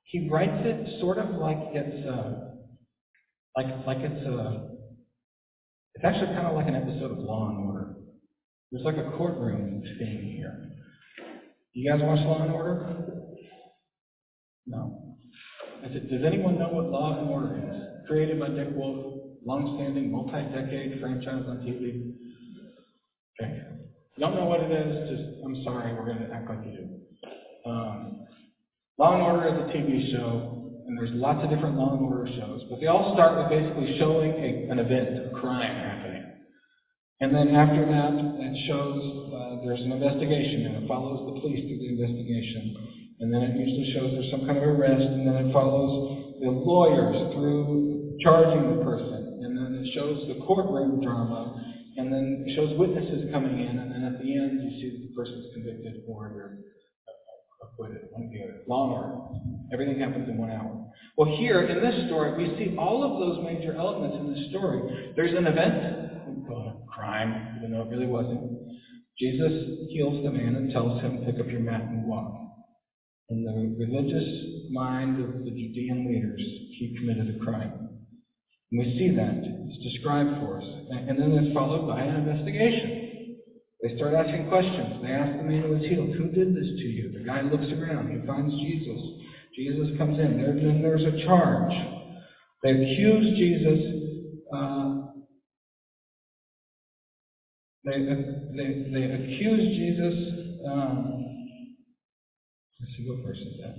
He 0.04 0.28
writes 0.28 0.66
it 0.66 1.00
sort 1.00 1.18
of 1.18 1.30
like 1.36 1.58
it's 1.74 2.06
uh, 2.08 2.32
like 3.56 3.86
like 3.86 3.98
it's 3.98 4.26
uh, 4.26 4.74
it's 5.94 6.04
actually 6.04 6.34
kind 6.34 6.46
of 6.48 6.54
like 6.54 6.66
an 6.66 6.74
episode 6.74 7.12
of 7.12 7.18
Law 7.18 7.50
and 7.50 7.58
Order. 7.66 7.99
There's 8.70 8.84
like 8.84 8.96
a 8.96 9.10
courtroom 9.16 9.82
thing 9.98 10.36
here. 10.36 10.70
Do 11.74 11.80
You 11.80 11.90
guys 11.90 12.00
watch 12.02 12.20
Law 12.20 12.42
and 12.42 12.52
Order? 12.52 12.96
No. 14.66 15.16
Does 15.82 16.24
anyone 16.24 16.58
know 16.58 16.68
what 16.68 16.86
Law 16.86 17.18
and 17.18 17.28
Order 17.30 17.56
is? 17.56 18.06
Created 18.06 18.38
by 18.38 18.48
Dick 18.48 18.68
Wolf, 18.72 19.38
long-standing, 19.44 20.12
multi-decade 20.12 21.00
franchise 21.00 21.44
on 21.48 21.58
TV. 21.58 22.12
Okay. 23.40 23.60
Don't 24.18 24.34
know 24.34 24.44
what 24.44 24.60
it 24.60 24.70
is, 24.70 25.10
just, 25.10 25.44
I'm 25.44 25.64
sorry, 25.64 25.92
we're 25.94 26.04
going 26.04 26.18
to 26.18 26.32
act 26.32 26.48
like 26.48 26.64
you 26.64 26.72
do. 26.72 27.70
Um, 27.70 28.26
Law 28.98 29.14
and 29.14 29.22
Order 29.22 29.48
is 29.48 29.70
a 29.70 29.76
TV 29.76 30.12
show, 30.12 30.72
and 30.86 30.96
there's 30.96 31.10
lots 31.14 31.42
of 31.42 31.50
different 31.50 31.76
Law 31.76 31.96
and 31.96 32.04
Order 32.04 32.30
shows, 32.38 32.62
but 32.70 32.80
they 32.80 32.86
all 32.86 33.14
start 33.14 33.38
with 33.38 33.48
basically 33.48 33.98
showing 33.98 34.30
a, 34.32 34.70
an 34.70 34.78
event, 34.78 35.26
a 35.26 35.30
crime. 35.40 35.99
And 37.20 37.34
then 37.36 37.54
after 37.54 37.84
that, 37.84 38.16
it 38.16 38.54
shows 38.66 39.28
uh, 39.28 39.60
there's 39.60 39.80
an 39.84 39.92
investigation, 39.92 40.66
and 40.66 40.84
it 40.84 40.88
follows 40.88 41.20
the 41.28 41.40
police 41.40 41.68
through 41.68 41.76
the 41.76 41.92
investigation. 42.00 42.72
And 43.20 43.28
then 43.28 43.42
it 43.44 43.60
usually 43.60 43.92
shows 43.92 44.08
there's 44.16 44.30
some 44.32 44.48
kind 44.48 44.56
of 44.56 44.64
arrest, 44.64 45.04
and 45.04 45.28
then 45.28 45.36
it 45.36 45.52
follows 45.52 46.40
the 46.40 46.48
lawyers 46.48 47.34
through 47.36 48.16
charging 48.24 48.72
the 48.72 48.80
person. 48.82 49.44
And 49.44 49.52
then 49.52 49.84
it 49.84 49.92
shows 49.92 50.24
the 50.32 50.40
courtroom 50.48 51.04
drama, 51.04 51.60
and 51.98 52.10
then 52.10 52.44
it 52.48 52.56
shows 52.56 52.72
witnesses 52.78 53.28
coming 53.30 53.60
in, 53.68 53.76
and 53.76 53.92
then 53.92 54.04
at 54.04 54.16
the 54.16 54.28
end 54.32 54.56
you 54.64 54.80
see 54.80 54.88
that 54.96 55.04
the 55.04 55.12
person's 55.12 55.52
convicted 55.52 56.00
or 56.08 56.32
they're 56.32 56.58
acquitted. 57.60 58.08
One 58.12 58.24
or 58.24 58.32
the 58.32 58.40
other. 58.40 58.64
And 58.64 58.72
order. 58.96 59.12
Everything 59.72 60.00
happens 60.00 60.28
in 60.28 60.38
one 60.38 60.50
hour. 60.50 60.88
Well, 61.16 61.36
here 61.36 61.68
in 61.68 61.84
this 61.84 62.06
story, 62.08 62.32
we 62.32 62.56
see 62.56 62.76
all 62.76 63.04
of 63.04 63.20
those 63.20 63.44
major 63.44 63.76
elements 63.76 64.16
in 64.16 64.32
this 64.32 64.48
story. 64.48 65.12
There's 65.16 65.36
an 65.36 65.46
event, 65.46 66.32
we 66.32 66.48
call 66.48 66.64
it 66.64 66.72
a 66.72 66.80
crime, 67.00 67.56
even 67.58 67.72
though 67.72 67.82
it 67.82 67.90
really 67.90 68.06
wasn't. 68.06 68.60
Jesus 69.18 69.52
heals 69.88 70.22
the 70.24 70.30
man 70.30 70.56
and 70.56 70.70
tells 70.70 71.00
him, 71.00 71.24
pick 71.24 71.40
up 71.40 71.50
your 71.50 71.60
mat 71.60 71.82
and 71.82 72.04
walk. 72.06 72.36
In 73.30 73.44
the 73.44 73.84
religious 73.84 74.70
mind 74.70 75.22
of 75.22 75.44
the 75.44 75.50
Judean 75.50 76.06
leaders, 76.06 76.40
he 76.78 76.96
committed 76.98 77.36
a 77.36 77.44
crime. 77.44 77.88
And 78.70 78.80
we 78.80 78.98
see 78.98 79.10
that. 79.16 79.34
It's 79.68 79.82
described 79.92 80.40
for 80.40 80.58
us. 80.58 80.66
And 80.90 81.18
then 81.18 81.32
it's 81.32 81.54
followed 81.54 81.86
by 81.86 82.00
an 82.00 82.16
investigation. 82.16 83.36
They 83.82 83.96
start 83.96 84.14
asking 84.14 84.48
questions. 84.48 85.02
They 85.02 85.12
ask 85.12 85.36
the 85.36 85.44
man 85.44 85.62
who 85.62 85.74
was 85.74 85.82
healed, 85.82 86.14
Who 86.16 86.28
did 86.32 86.54
this 86.54 86.66
to 86.66 86.86
you? 86.86 87.12
The 87.12 87.24
guy 87.24 87.42
looks 87.42 87.72
around. 87.72 88.10
He 88.10 88.26
finds 88.26 88.54
Jesus. 88.54 89.00
Jesus 89.56 89.96
comes 89.96 90.18
in. 90.18 90.36
There, 90.36 90.54
then 90.54 90.82
there's 90.82 91.04
a 91.04 91.24
charge. 91.24 91.72
They 92.62 92.70
accuse 92.70 93.38
Jesus. 93.38 93.80
Uh, 94.54 95.09
they, 97.84 97.98
they, 98.56 98.90
they 98.92 99.04
accuse 99.04 99.76
Jesus. 99.76 100.14
Um, 100.66 101.24
let's 102.80 102.92
see, 102.96 103.08
what 103.08 103.24
verse 103.24 103.38
is 103.38 103.56
that? 103.60 103.76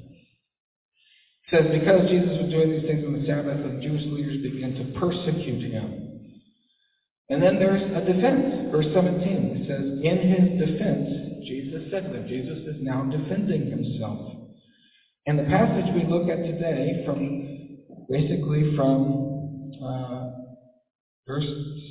It 1.46 1.50
says, 1.51 1.65
Because 1.72 2.10
Jesus 2.10 2.38
was 2.41 2.51
doing 2.51 2.72
these 2.72 2.88
things 2.88 3.05
on 3.05 3.13
the 3.13 3.27
Sabbath, 3.27 3.62
the 3.62 3.79
Jewish 3.81 4.03
leaders 4.10 4.41
began 4.41 4.74
to 4.74 5.00
persecute 5.00 5.72
him. 5.72 6.12
And 7.29 7.41
then 7.41 7.60
there's 7.60 7.81
a 7.96 8.01
defense. 8.01 8.72
Verse 8.72 8.88
17 8.93 9.55
it 9.55 9.67
says, 9.67 9.86
In 10.03 10.17
his 10.27 10.67
defense, 10.67 11.48
Jesus 11.48 11.89
said 11.91 12.05
them, 12.12 12.25
Jesus 12.27 12.60
is 12.67 12.81
now 12.81 13.03
defending 13.05 13.70
himself. 13.70 14.34
And 15.27 15.39
the 15.39 15.43
passage 15.43 15.93
we 15.93 16.03
look 16.10 16.27
at 16.27 16.43
today, 16.43 17.03
from 17.05 17.77
basically 18.10 18.75
from 18.75 19.72
uh, 19.81 20.31
verse 21.27 21.46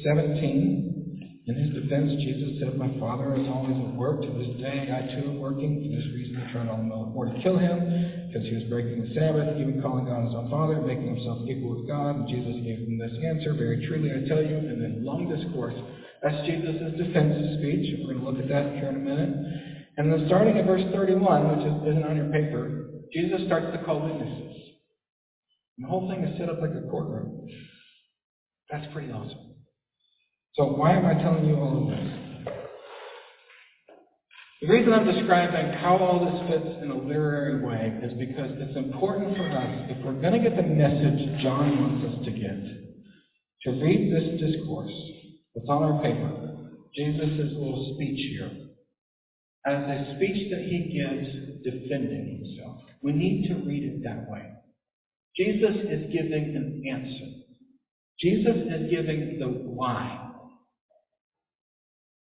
17, 0.04 0.89
in 1.50 1.58
his 1.58 1.82
defense, 1.82 2.14
Jesus 2.22 2.62
said, 2.62 2.78
My 2.78 2.94
Father 3.02 3.34
is 3.34 3.48
always 3.50 3.74
at 3.74 3.94
work. 3.98 4.22
To 4.22 4.30
this 4.38 4.54
day, 4.62 4.86
I 4.86 5.02
too 5.18 5.34
am 5.34 5.38
working. 5.42 5.82
For 5.82 5.90
this 5.90 6.06
reason, 6.14 6.38
they 6.38 6.46
tried 6.52 6.70
all 6.70 6.78
more 6.78 7.26
to 7.26 7.34
kill 7.42 7.58
him, 7.58 7.82
because 8.30 8.46
he 8.46 8.54
was 8.54 8.70
breaking 8.70 9.02
the 9.02 9.10
Sabbath, 9.18 9.58
even 9.58 9.82
calling 9.82 10.06
God 10.06 10.30
his 10.30 10.34
own 10.38 10.46
Father, 10.46 10.78
making 10.78 11.10
himself 11.10 11.42
equal 11.50 11.74
with 11.74 11.90
God. 11.90 12.22
And 12.22 12.28
Jesus 12.30 12.54
gave 12.62 12.86
them 12.86 13.02
this 13.02 13.18
answer 13.18 13.54
Very 13.58 13.82
truly, 13.90 14.14
I 14.14 14.22
tell 14.30 14.38
you, 14.38 14.62
in 14.62 14.78
a 14.78 15.02
long 15.02 15.26
discourse. 15.26 15.74
That's 16.22 16.38
Jesus' 16.46 16.94
defensive 16.94 17.58
speech. 17.58 17.98
We're 17.98 18.14
going 18.14 18.22
to 18.22 18.30
look 18.30 18.38
at 18.38 18.48
that 18.48 18.78
here 18.78 18.94
in 18.94 19.02
a 19.02 19.04
minute. 19.04 19.34
And 19.98 20.06
then 20.06 20.30
starting 20.30 20.54
at 20.54 20.66
verse 20.70 20.86
31, 20.94 21.18
which 21.50 21.66
is, 21.66 21.74
isn't 21.82 22.06
on 22.06 22.14
your 22.14 22.30
paper, 22.30 23.02
Jesus 23.12 23.42
starts 23.50 23.74
to 23.74 23.82
call 23.82 24.06
witnesses. 24.06 24.54
And 25.76 25.82
the 25.82 25.90
whole 25.90 26.06
thing 26.06 26.22
is 26.22 26.38
set 26.38 26.48
up 26.48 26.62
like 26.62 26.70
a 26.70 26.86
courtroom. 26.86 27.48
That's 28.70 28.86
pretty 28.92 29.10
awesome. 29.10 29.49
So 30.56 30.64
why 30.64 30.94
am 30.94 31.06
I 31.06 31.14
telling 31.22 31.44
you 31.44 31.56
all 31.56 31.84
of 31.84 31.96
this? 31.96 32.10
The 34.62 34.68
reason 34.68 34.92
I'm 34.92 35.06
describing 35.06 35.72
how 35.78 35.96
all 35.96 36.26
this 36.26 36.50
fits 36.50 36.82
in 36.82 36.90
a 36.90 36.96
literary 36.96 37.64
way 37.64 37.98
is 38.02 38.12
because 38.18 38.50
it's 38.58 38.76
important 38.76 39.36
for 39.36 39.48
us, 39.48 39.88
if 39.88 40.04
we're 40.04 40.20
going 40.20 40.42
to 40.42 40.48
get 40.48 40.56
the 40.56 40.62
message 40.62 41.40
John 41.42 41.80
wants 41.80 42.12
us 42.12 42.24
to 42.26 42.30
get, 42.32 42.60
to 43.62 43.70
read 43.80 44.12
this 44.12 44.40
discourse 44.40 44.92
that's 45.54 45.68
on 45.68 45.82
our 45.82 46.02
paper, 46.02 46.50
Jesus' 46.94 47.54
little 47.54 47.94
speech 47.94 48.18
here, 48.36 48.50
as 49.66 49.76
a 49.76 50.16
speech 50.16 50.50
that 50.50 50.60
he 50.60 50.92
gives 50.92 51.62
defending 51.64 52.42
himself. 52.42 52.82
We 53.02 53.12
need 53.12 53.48
to 53.48 53.54
read 53.54 53.84
it 53.84 54.04
that 54.04 54.28
way. 54.28 54.50
Jesus 55.36 55.76
is 55.88 56.12
giving 56.12 56.56
an 56.56 56.82
answer. 56.90 57.40
Jesus 58.18 58.56
is 58.56 58.90
giving 58.90 59.38
the 59.38 59.46
why. 59.46 60.19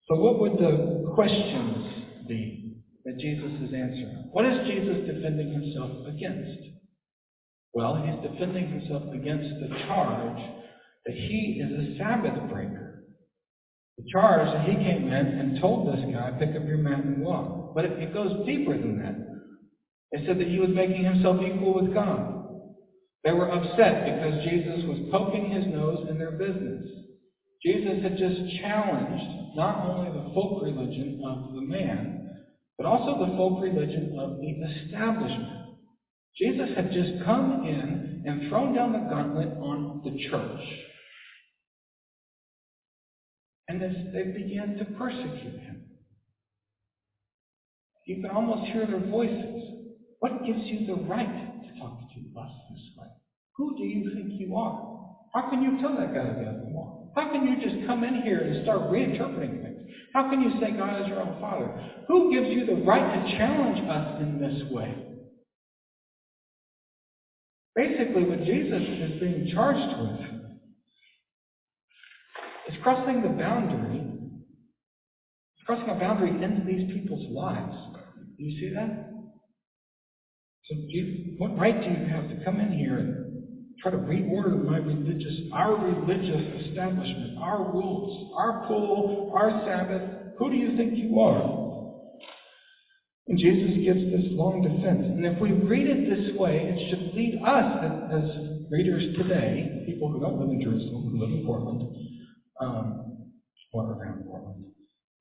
So 0.08 0.16
what 0.16 0.40
would 0.40 0.54
the 0.54 1.12
questions 1.16 2.28
be 2.28 2.78
that 3.06 3.18
Jesus 3.20 3.52
is 3.62 3.74
answering? 3.74 4.30
What 4.32 4.46
is 4.46 4.68
Jesus 4.68 5.08
defending 5.08 5.52
himself 5.52 5.92
against? 6.08 6.60
Well, 7.74 7.96
he's 8.04 8.32
defending 8.32 8.68
himself 8.68 9.04
against 9.14 9.60
the 9.62 9.70
charge 9.88 10.42
that 11.06 11.16
he 11.16 11.62
is 11.62 11.72
a 11.72 11.98
Sabbath 11.98 12.50
breaker. 12.50 13.04
The 13.98 14.06
charge 14.12 14.52
that 14.52 14.64
he 14.64 14.76
came 14.76 15.08
in 15.08 15.28
and 15.40 15.60
told 15.62 15.88
this 15.88 16.04
guy, 16.12 16.32
pick 16.40 16.56
up 16.56 16.68
your 16.68 16.78
mat 16.78 17.04
and 17.04 17.22
walk. 17.22 17.74
But 17.76 17.86
it, 17.86 18.14
goes 18.14 18.46
deeper 18.46 18.78
than 18.78 19.00
that. 19.00 19.16
It 20.12 20.26
said 20.26 20.40
that 20.40 20.48
he 20.48 20.60
was 20.60 20.70
making 20.74 21.04
himself 21.04 21.38
equal 21.42 21.74
with 21.74 21.94
God. 21.94 22.42
They 23.24 23.32
were 23.32 23.52
upset 23.52 24.06
because 24.06 24.44
Jesus 24.44 24.84
was 24.88 25.08
poking 25.12 25.52
his 25.52 25.66
nose 25.68 26.08
in 26.10 26.18
their 26.18 26.32
business. 26.32 26.90
Jesus 27.64 28.02
had 28.02 28.18
just 28.18 28.62
challenged 28.62 29.56
not 29.56 29.88
only 29.88 30.10
the 30.10 30.34
folk 30.34 30.64
religion 30.64 31.22
of 31.26 31.54
the 31.54 31.62
man, 31.62 32.30
but 32.78 32.88
also 32.88 33.26
the 33.26 33.38
folk 33.38 33.62
religion 33.62 34.18
of 34.20 34.40
the 34.42 34.50
establishment. 34.50 35.78
Jesus 36.36 36.70
had 36.76 36.92
just 36.92 37.24
come 37.24 37.66
in 37.68 38.24
and 38.26 38.50
thrown 38.50 38.74
down 38.74 38.94
the 38.94 39.00
gauntlet 39.00 39.50
on 39.60 40.02
the 40.04 40.18
church. 40.30 40.62
And 43.68 43.84
as 43.84 43.92
they 44.14 44.24
began 44.24 44.76
to 44.78 44.86
persecute 44.98 45.60
him, 45.60 45.84
you 48.08 48.22
can 48.22 48.32
almost 48.32 48.72
hear 48.72 48.88
their 48.88 49.10
voices. 49.10 49.64
What 50.20 50.44
gives 50.46 50.64
you 50.66 50.88
the 50.88 51.02
right 51.04 51.64
to 51.64 51.80
talk 51.80 52.00
to 52.00 52.40
us 52.40 52.52
this 52.72 52.82
way? 52.98 53.08
Who 53.58 53.78
do 53.78 53.84
you 53.84 54.12
think 54.14 54.40
you 54.40 54.56
are? 54.56 54.92
How 55.34 55.50
can 55.50 55.62
you 55.62 55.80
tell 55.80 55.96
that 55.98 56.14
guy 56.14 56.24
to 56.24 56.71
How 57.16 57.32
can 57.32 57.46
you 57.46 57.56
just 57.62 57.86
come 57.88 58.04
in 58.04 58.22
here 58.22 58.40
and 58.40 58.64
start 58.64 58.92
reinterpreting 58.92 59.62
things? 59.64 59.92
How 60.14 60.30
can 60.30 60.42
you 60.42 60.52
say 60.60 60.72
God 60.72 61.02
is 61.02 61.08
your 61.08 61.22
own 61.22 61.40
Father? 61.42 61.70
Who 62.08 62.32
gives 62.32 62.48
you 62.48 62.66
the 62.66 62.84
right 62.84 63.02
to 63.02 63.38
challenge 63.38 63.80
us 63.90 64.22
in 64.22 64.40
this 64.40 64.72
way? 64.72 64.96
Basically, 67.76 68.24
what 68.24 68.44
Jesus 68.44 68.82
is 68.82 69.20
being 69.20 69.52
charged 69.54 69.98
with 70.00 70.32
is 72.70 72.82
crossing 72.84 73.22
the 73.22 73.30
boundary. 73.30 74.08
Crossing 75.66 75.90
a 75.90 76.00
boundary 76.00 76.44
into 76.44 76.66
these 76.66 76.92
people's 76.94 77.32
lives. 77.34 77.78
Do 78.38 78.44
you 78.44 78.60
see 78.60 78.76
that? 78.76 79.10
So, 80.66 80.76
you, 80.88 81.36
what 81.38 81.58
right 81.58 81.80
do 81.80 81.90
you 81.90 82.08
have 82.10 82.30
to 82.30 82.44
come 82.44 82.60
in 82.60 82.72
here 82.74 82.98
and 82.98 83.21
try 83.82 83.92
to 83.92 83.98
reorder 83.98 84.64
my 84.64 84.78
religious, 84.78 85.34
our 85.54 85.76
religious 85.76 86.68
establishment, 86.68 87.38
our 87.40 87.72
rules, 87.72 88.34
our 88.38 88.68
pool, 88.68 89.34
our 89.36 89.64
Sabbath? 89.66 90.36
Who 90.38 90.50
do 90.50 90.56
you 90.56 90.78
think 90.78 90.94
you 90.96 91.20
are? 91.20 91.62
And 93.28 93.38
Jesus 93.38 93.78
gives 93.84 94.12
this 94.12 94.32
long 94.32 94.62
defense. 94.62 95.06
And 95.06 95.26
if 95.26 95.40
we 95.42 95.52
read 95.52 95.88
it 95.88 96.10
this 96.10 96.36
way, 96.38 96.58
it 96.58 96.90
should 96.90 97.14
lead 97.16 97.40
us 97.46 97.84
as, 98.12 98.52
readers 98.72 99.16
today, 99.18 99.84
people 99.86 100.10
who 100.10 100.22
don't 100.22 100.40
live 100.40 100.50
in 100.50 100.62
Jerusalem, 100.62 101.10
who 101.12 101.20
live 101.20 101.30
in 101.30 101.46
Portland, 101.46 101.94
um, 102.62 103.28
or 103.74 103.94
around 103.94 104.24
Portland. 104.24 104.64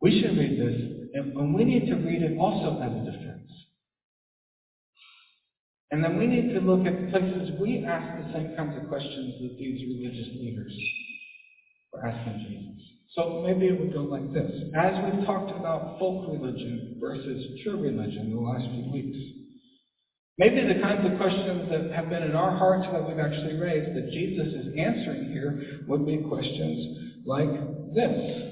We 0.01 0.21
should 0.21 0.39
read 0.39 0.59
this, 0.59 1.11
and 1.15 1.53
we 1.53 1.65
need 1.65 1.87
to 1.91 1.97
read 1.97 2.23
it 2.23 2.39
also 2.39 2.81
as 2.81 2.93
a 2.93 3.11
defense. 3.11 3.51
And 5.91 6.05
then 6.05 6.17
we 6.17 6.27
need 6.27 6.55
to 6.55 6.61
look 6.61 6.87
at 6.87 7.11
places 7.11 7.51
we 7.61 7.85
ask 7.85 8.07
the 8.23 8.33
same 8.33 8.55
kinds 8.57 8.77
of 8.81 8.89
questions 8.89 9.35
that 9.43 9.57
these 9.59 9.83
religious 9.89 10.29
leaders 10.39 10.73
were 11.93 12.07
asking 12.07 12.39
Jesus. 12.47 12.71
So 13.17 13.43
maybe 13.45 13.67
it 13.67 13.79
would 13.79 13.93
go 13.93 14.03
like 14.03 14.33
this. 14.33 14.51
As 14.77 14.95
we've 15.03 15.27
talked 15.27 15.51
about 15.51 15.99
folk 15.99 16.31
religion 16.31 16.97
versus 17.01 17.61
true 17.65 17.83
religion 17.83 18.31
in 18.31 18.35
the 18.35 18.41
last 18.41 18.71
few 18.71 18.93
weeks, 18.93 19.19
maybe 20.39 20.63
the 20.63 20.81
kinds 20.81 21.05
of 21.11 21.19
questions 21.19 21.69
that 21.71 21.91
have 21.91 22.09
been 22.09 22.23
in 22.23 22.37
our 22.37 22.57
hearts 22.57 22.87
that 22.93 23.05
we've 23.05 23.19
actually 23.19 23.59
raised 23.59 23.97
that 23.97 24.13
Jesus 24.13 24.47
is 24.47 24.79
answering 24.79 25.33
here 25.33 25.83
would 25.89 26.07
be 26.07 26.19
questions 26.19 27.25
like 27.27 27.51
this. 27.95 28.50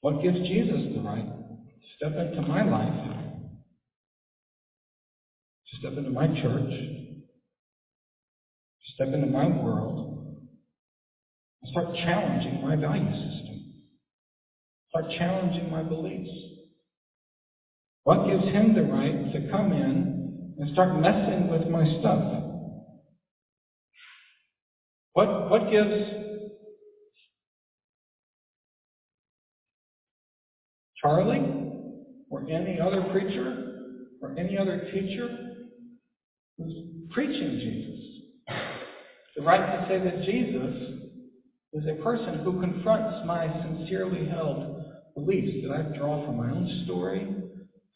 What 0.00 0.22
gives 0.22 0.38
Jesus 0.48 0.94
the 0.94 1.00
right 1.00 1.26
to 1.26 1.88
step 1.96 2.18
into 2.18 2.42
my 2.42 2.62
life, 2.62 3.16
to 5.70 5.76
step 5.78 5.98
into 5.98 6.10
my 6.10 6.26
church, 6.40 6.70
to 6.70 7.18
step 8.94 9.14
into 9.14 9.26
my 9.26 9.46
world, 9.46 10.26
and 11.62 11.72
start 11.72 11.96
challenging 12.04 12.62
my 12.62 12.76
value 12.76 13.12
system, 13.12 13.74
start 14.90 15.06
challenging 15.18 15.70
my 15.70 15.82
beliefs? 15.82 16.30
What 18.04 18.26
gives 18.26 18.44
him 18.44 18.74
the 18.74 18.82
right 18.82 19.32
to 19.32 19.50
come 19.50 19.72
in 19.72 20.54
and 20.58 20.72
start 20.72 20.96
messing 20.96 21.48
with 21.48 21.68
my 21.68 21.84
stuff? 21.98 22.44
What, 25.12 25.50
what 25.50 25.70
gives 25.70 26.17
Charlie 31.08 31.40
or 32.28 32.42
any 32.50 32.78
other 32.78 33.00
preacher 33.10 33.94
or 34.20 34.36
any 34.38 34.58
other 34.58 34.90
teacher 34.92 35.54
who's 36.58 36.74
preaching 37.12 37.58
Jesus 37.58 38.58
the 39.34 39.42
right 39.42 39.80
to 39.80 39.88
say 39.88 39.98
that 40.04 40.22
Jesus 40.24 40.98
is 41.72 41.86
a 41.86 42.02
person 42.02 42.40
who 42.44 42.60
confronts 42.60 43.24
my 43.24 43.46
sincerely 43.62 44.28
held 44.28 44.84
beliefs 45.14 45.66
that 45.66 45.74
I 45.74 45.96
draw 45.96 46.26
from 46.26 46.36
my 46.36 46.50
own 46.50 46.82
story, 46.84 47.26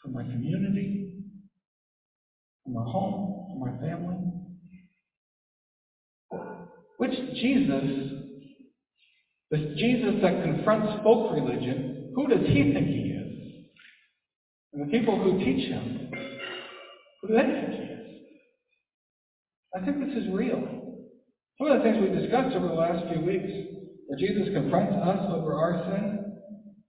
from 0.00 0.14
my 0.14 0.22
community, 0.22 1.10
from 2.64 2.74
my 2.74 2.82
home, 2.82 3.46
from 3.50 3.60
my 3.60 3.78
family. 3.86 4.16
Which 6.96 7.12
Jesus, 7.34 8.10
this 9.50 9.60
Jesus 9.76 10.14
that 10.22 10.42
confronts 10.42 11.02
folk 11.02 11.30
religion, 11.32 11.92
who 12.14 12.28
does 12.28 12.46
he 12.46 12.72
think 12.72 12.86
he? 12.86 13.01
And 14.72 14.82
the 14.82 14.90
people 14.90 15.18
who 15.18 15.38
teach 15.38 15.68
him, 15.68 16.10
who 17.22 17.28
think 17.28 17.48
he 17.48 17.76
is? 17.76 18.00
I 19.74 19.84
think 19.84 20.00
this 20.00 20.22
is 20.22 20.28
real. 20.32 20.60
Some 21.58 21.70
of 21.70 21.78
the 21.78 21.84
things 21.84 21.98
we've 22.00 22.12
discussed 22.12 22.56
over 22.56 22.66
the 22.66 22.72
last 22.72 23.06
few 23.08 23.20
weeks, 23.20 23.52
where 24.06 24.18
Jesus 24.18 24.48
confronts 24.54 24.96
us 24.96 25.30
over 25.30 25.54
our 25.54 25.84
sin, 25.86 26.36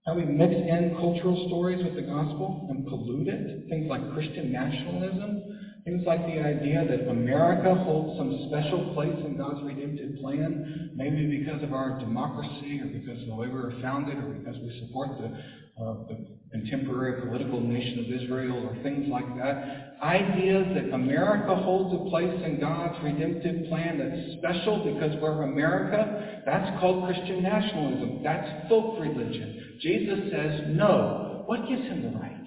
how 0.06 0.16
we 0.16 0.24
mix 0.24 0.54
in 0.54 0.96
cultural 1.00 1.46
stories 1.48 1.84
with 1.84 1.96
the 1.96 2.02
gospel 2.02 2.68
and 2.70 2.86
pollute 2.88 3.28
it, 3.28 3.70
things 3.70 3.88
like 3.90 4.14
Christian 4.14 4.52
nationalism, 4.52 5.42
Things 5.84 6.04
like 6.06 6.26
the 6.26 6.40
idea 6.40 6.86
that 6.88 7.10
America 7.10 7.76
holds 7.76 8.18
some 8.18 8.48
special 8.48 8.94
place 8.94 9.20
in 9.20 9.36
God's 9.36 9.60
redemptive 9.64 10.16
plan, 10.22 10.92
maybe 10.96 11.28
because 11.28 11.62
of 11.62 11.74
our 11.74 12.00
democracy 12.00 12.80
or 12.80 12.88
because 12.88 13.22
of 13.22 13.28
the 13.28 13.36
way 13.36 13.48
we 13.48 13.60
were 13.60 13.74
founded 13.82 14.18
or 14.18 14.32
because 14.32 14.56
we 14.64 14.80
support 14.80 15.18
the, 15.20 15.36
uh, 15.80 15.94
the 16.08 16.28
contemporary 16.52 17.20
political 17.22 17.60
nation 17.60 18.00
of 18.00 18.22
Israel 18.22 18.66
or 18.68 18.82
things 18.84 19.08
like 19.10 19.36
that. 19.38 19.98
Ideas 20.04 20.68
that 20.76 20.94
America 20.94 21.56
holds 21.56 21.96
a 21.96 22.10
place 22.12 22.44
in 22.44 22.60
God's 22.60 23.02
redemptive 23.04 23.68
plan 23.70 23.98
that's 23.98 24.38
special 24.38 24.84
because 24.84 25.20
we're 25.20 25.42
America, 25.44 26.42
that's 26.46 26.80
called 26.80 27.06
Christian 27.06 27.42
nationalism. 27.42 28.22
That's 28.24 28.70
folk 28.70 29.00
religion. 29.00 29.78
Jesus 29.82 30.30
says 30.32 30.62
no. 30.68 31.44
What 31.48 31.68
gives 31.68 31.82
him 31.82 32.04
the 32.04 32.10
right? 32.20 32.38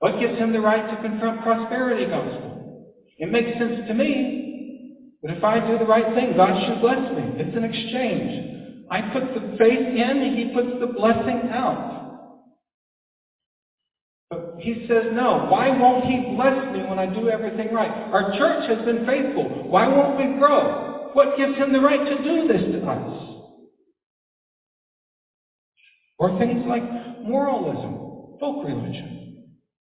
What 0.00 0.20
gives 0.20 0.36
him 0.38 0.52
the 0.52 0.60
right 0.60 0.90
to 0.90 1.08
confront 1.08 1.42
prosperity 1.42 2.04
gospel? 2.04 2.92
It 3.18 3.30
makes 3.30 3.58
sense 3.58 3.88
to 3.88 3.94
me 3.94 5.16
that 5.22 5.36
if 5.38 5.42
I 5.42 5.66
do 5.66 5.78
the 5.78 5.86
right 5.86 6.14
thing, 6.14 6.36
God 6.36 6.52
should 6.66 6.82
bless 6.82 7.10
me. 7.14 7.22
It's 7.38 7.56
an 7.56 7.64
exchange. 7.64 8.55
I 8.90 9.00
put 9.00 9.34
the 9.34 9.56
faith 9.58 9.96
in, 9.96 10.34
he 10.36 10.52
puts 10.54 10.80
the 10.80 10.86
blessing 10.86 11.48
out. 11.50 11.96
But 14.30 14.56
he 14.58 14.84
says 14.88 15.06
no. 15.12 15.46
Why 15.48 15.70
won't 15.70 16.04
he 16.04 16.34
bless 16.34 16.72
me 16.72 16.82
when 16.88 16.98
I 16.98 17.06
do 17.06 17.28
everything 17.28 17.72
right? 17.72 17.90
Our 17.90 18.36
church 18.38 18.68
has 18.68 18.84
been 18.84 19.06
faithful. 19.06 19.68
Why 19.68 19.86
won't 19.86 20.18
we 20.18 20.38
grow? 20.38 21.10
What 21.12 21.36
gives 21.36 21.56
him 21.56 21.72
the 21.72 21.80
right 21.80 22.04
to 22.04 22.22
do 22.22 22.48
this 22.48 22.62
to 22.80 22.86
us? 22.86 23.22
Or 26.18 26.38
things 26.38 26.64
like 26.66 26.82
moralism, 27.24 28.38
folk 28.40 28.64
religion. 28.64 29.44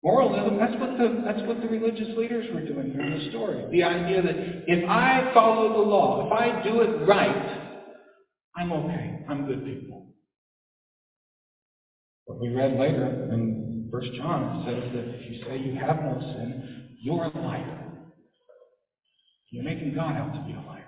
Moralism, 0.03 0.59
that's 0.59 0.79
what 0.81 0.96
the 0.96 1.22
that's 1.24 1.46
what 1.46 1.61
the 1.61 1.68
religious 1.68 2.16
leaders 2.16 2.46
were 2.53 2.61
doing 2.61 2.90
here 2.92 3.01
in 3.01 3.18
the 3.18 3.31
story. 3.31 3.64
The 3.72 3.83
idea 3.83 4.22
that 4.22 4.37
if 4.66 4.88
I 4.88 5.33
follow 5.35 5.72
the 5.72 5.88
law, 5.88 6.27
if 6.27 6.33
I 6.33 6.62
do 6.62 6.81
it 6.81 7.07
right, 7.07 7.67
I'm 8.59 8.73
okay. 8.73 9.25
I'm 9.29 9.47
good 9.47 9.64
people. 9.64 10.09
What 12.25 12.40
we 12.40 12.49
read 12.49 12.77
later 12.77 13.07
in 13.31 13.88
First 13.92 14.09
John 14.14 14.64
says 14.66 14.83
that 14.94 15.14
if 15.14 15.31
you 15.31 15.44
say 15.44 15.59
you 15.59 15.79
have 15.79 16.03
no 16.03 16.18
sin, 16.21 16.97
you're 17.01 17.23
a 17.23 17.38
liar. 17.38 17.88
You're 19.51 19.62
making 19.62 19.94
God 19.94 20.16
out 20.16 20.35
to 20.35 20.40
be 20.40 20.55
a 20.55 20.61
liar. 20.61 20.85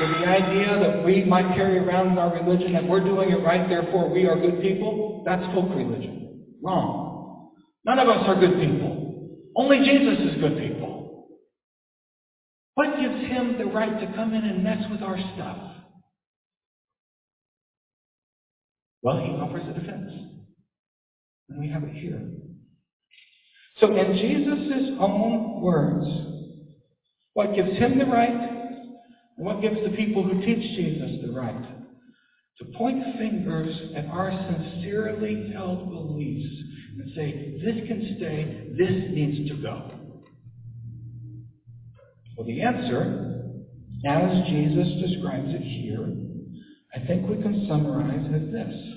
So 0.00 0.08
the 0.08 0.26
idea 0.26 0.78
that 0.78 1.04
we 1.04 1.22
might 1.22 1.54
carry 1.54 1.76
around 1.76 2.12
in 2.12 2.18
our 2.18 2.32
religion 2.32 2.72
that 2.72 2.88
we're 2.88 3.04
doing 3.04 3.28
it 3.28 3.44
right, 3.44 3.68
therefore 3.68 4.08
we 4.08 4.24
are 4.24 4.40
good 4.40 4.62
people, 4.62 5.22
that's 5.26 5.44
folk 5.52 5.68
religion. 5.76 6.44
Wrong. 6.62 7.50
None 7.84 7.98
of 7.98 8.08
us 8.08 8.26
are 8.26 8.40
good 8.40 8.58
people. 8.58 9.28
Only 9.54 9.84
Jesus 9.84 10.32
is 10.32 10.40
good 10.40 10.56
people. 10.56 11.28
What 12.74 12.98
gives 12.98 13.20
him 13.28 13.58
the 13.58 13.66
right 13.66 14.00
to 14.00 14.16
come 14.16 14.32
in 14.32 14.44
and 14.44 14.64
mess 14.64 14.82
with 14.90 15.02
our 15.02 15.18
stuff? 15.34 15.71
Well, 19.02 19.18
he 19.18 19.30
offers 19.30 19.68
a 19.68 19.78
defense. 19.78 20.10
And 21.48 21.60
we 21.60 21.68
have 21.68 21.82
it 21.82 21.92
here. 21.92 22.22
So 23.80 23.94
in 23.96 24.16
Jesus' 24.16 24.96
own 25.00 25.60
words, 25.60 26.06
what 27.34 27.54
gives 27.54 27.76
him 27.78 27.98
the 27.98 28.06
right 28.06 28.30
and 29.36 29.46
what 29.46 29.60
gives 29.60 29.82
the 29.82 29.96
people 29.96 30.22
who 30.22 30.40
teach 30.44 30.76
Jesus 30.76 31.24
the 31.24 31.32
right 31.32 31.62
to 32.58 32.64
point 32.76 33.02
fingers 33.18 33.74
at 33.96 34.06
our 34.06 34.30
sincerely 34.30 35.50
held 35.52 35.90
beliefs 35.90 36.54
and 36.98 37.12
say, 37.16 37.58
this 37.64 37.88
can 37.88 38.16
stay, 38.16 38.68
this 38.78 39.10
needs 39.10 39.50
to 39.50 39.56
go? 39.56 39.90
Well, 42.36 42.46
the 42.46 42.62
answer, 42.62 43.50
as 44.06 44.48
Jesus 44.48 44.88
describes 45.10 45.48
it 45.48 45.62
here, 45.62 46.08
I 46.94 47.06
think 47.06 47.28
we 47.28 47.42
can 47.42 47.66
summarize 47.68 48.26
as 48.34 48.52
this. 48.52 48.91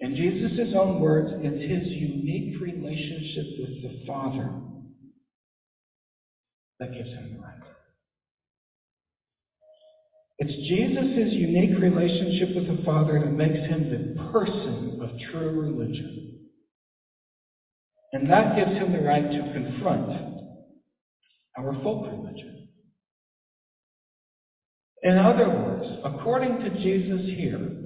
In 0.00 0.16
Jesus' 0.16 0.74
own 0.76 1.00
words, 1.00 1.30
it's 1.36 1.62
his 1.62 1.92
unique 1.92 2.60
relationship 2.60 3.46
with 3.60 3.82
the 3.82 4.06
Father 4.06 4.50
that 6.80 6.92
gives 6.92 7.10
him 7.10 7.36
the 7.36 7.42
right. 7.42 7.54
It's 10.38 10.68
Jesus' 10.68 11.32
unique 11.32 11.78
relationship 11.78 12.56
with 12.56 12.76
the 12.76 12.84
Father 12.84 13.20
that 13.20 13.30
makes 13.30 13.68
him 13.68 13.88
the 14.16 14.30
person 14.32 14.98
of 15.00 15.10
true 15.30 15.60
religion. 15.60 16.40
And 18.12 18.28
that 18.30 18.56
gives 18.56 18.72
him 18.72 18.92
the 18.92 19.00
right 19.00 19.30
to 19.30 19.52
confront 19.52 20.10
our 21.56 21.72
folk 21.82 22.06
religion. 22.06 22.68
In 25.02 25.18
other 25.18 25.48
words, 25.48 25.86
according 26.04 26.60
to 26.60 26.70
Jesus 26.82 27.20
here, 27.36 27.83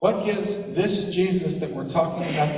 what 0.00 0.24
gives 0.24 0.74
this 0.74 1.14
Jesus 1.14 1.60
that 1.60 1.74
we're 1.74 1.92
talking 1.92 2.24
about 2.24 2.48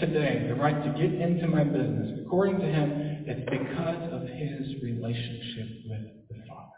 today 0.00 0.46
the 0.48 0.54
right 0.54 0.82
to 0.84 0.90
get 0.90 1.20
into 1.20 1.46
my 1.46 1.62
business? 1.62 2.18
According 2.24 2.60
to 2.60 2.66
him, 2.66 3.24
it's 3.26 3.44
because 3.50 4.08
of 4.10 4.22
his 4.22 4.82
relationship 4.82 5.68
with 5.84 6.00
the 6.30 6.36
Father. 6.48 6.72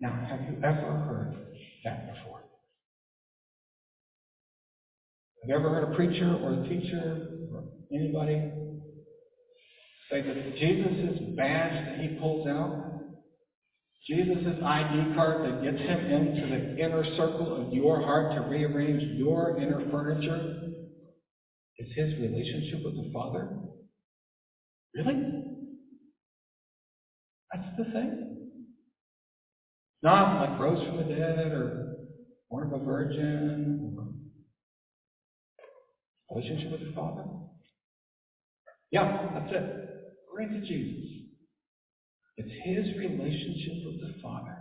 Now, 0.00 0.26
have 0.28 0.42
you 0.42 0.60
ever 0.62 0.92
heard 1.08 1.34
that 1.84 2.14
before? 2.14 2.42
Have 5.42 5.48
you 5.48 5.54
ever 5.54 5.70
heard 5.70 5.92
a 5.92 5.96
preacher 5.96 6.36
or 6.36 6.52
a 6.52 6.68
teacher 6.68 7.28
or 7.50 7.64
anybody 7.90 8.52
say 10.10 10.20
that 10.20 10.56
Jesus' 10.56 11.14
is 11.14 11.36
badge 11.36 11.86
that 11.86 11.98
he 11.98 12.18
pulls 12.18 12.46
out 12.46 12.93
Jesus' 14.06 14.62
ID 14.62 15.14
card 15.14 15.44
that 15.44 15.62
gets 15.62 15.78
him 15.78 15.98
into 16.10 16.46
the 16.46 16.76
inner 16.84 17.04
circle 17.16 17.66
of 17.66 17.72
your 17.72 18.02
heart 18.02 18.34
to 18.34 18.40
rearrange 18.40 19.02
your 19.16 19.58
inner 19.58 19.90
furniture 19.90 20.60
is 21.78 21.88
his 21.94 22.14
relationship 22.20 22.84
with 22.84 22.96
the 22.96 23.10
Father? 23.12 23.48
Really? 24.94 25.42
That's 27.52 27.76
the 27.78 27.84
thing? 27.84 28.36
Not 30.02 30.38
like 30.38 30.60
rose 30.60 30.86
from 30.86 30.98
the 30.98 31.14
dead 31.14 31.52
or 31.52 31.96
born 32.50 32.72
of 32.72 32.80
a 32.80 32.84
virgin 32.84 33.96
relationship 36.30 36.72
with 36.72 36.80
the 36.80 36.92
Father? 36.94 37.24
Yeah, 38.90 39.30
that's 39.34 39.52
it. 39.52 39.88
According 40.28 40.60
to 40.60 40.66
Jesus. 40.66 41.23
It's 42.36 42.50
his 42.64 42.98
relationship 42.98 43.86
with 43.86 44.00
the 44.00 44.20
Father 44.22 44.56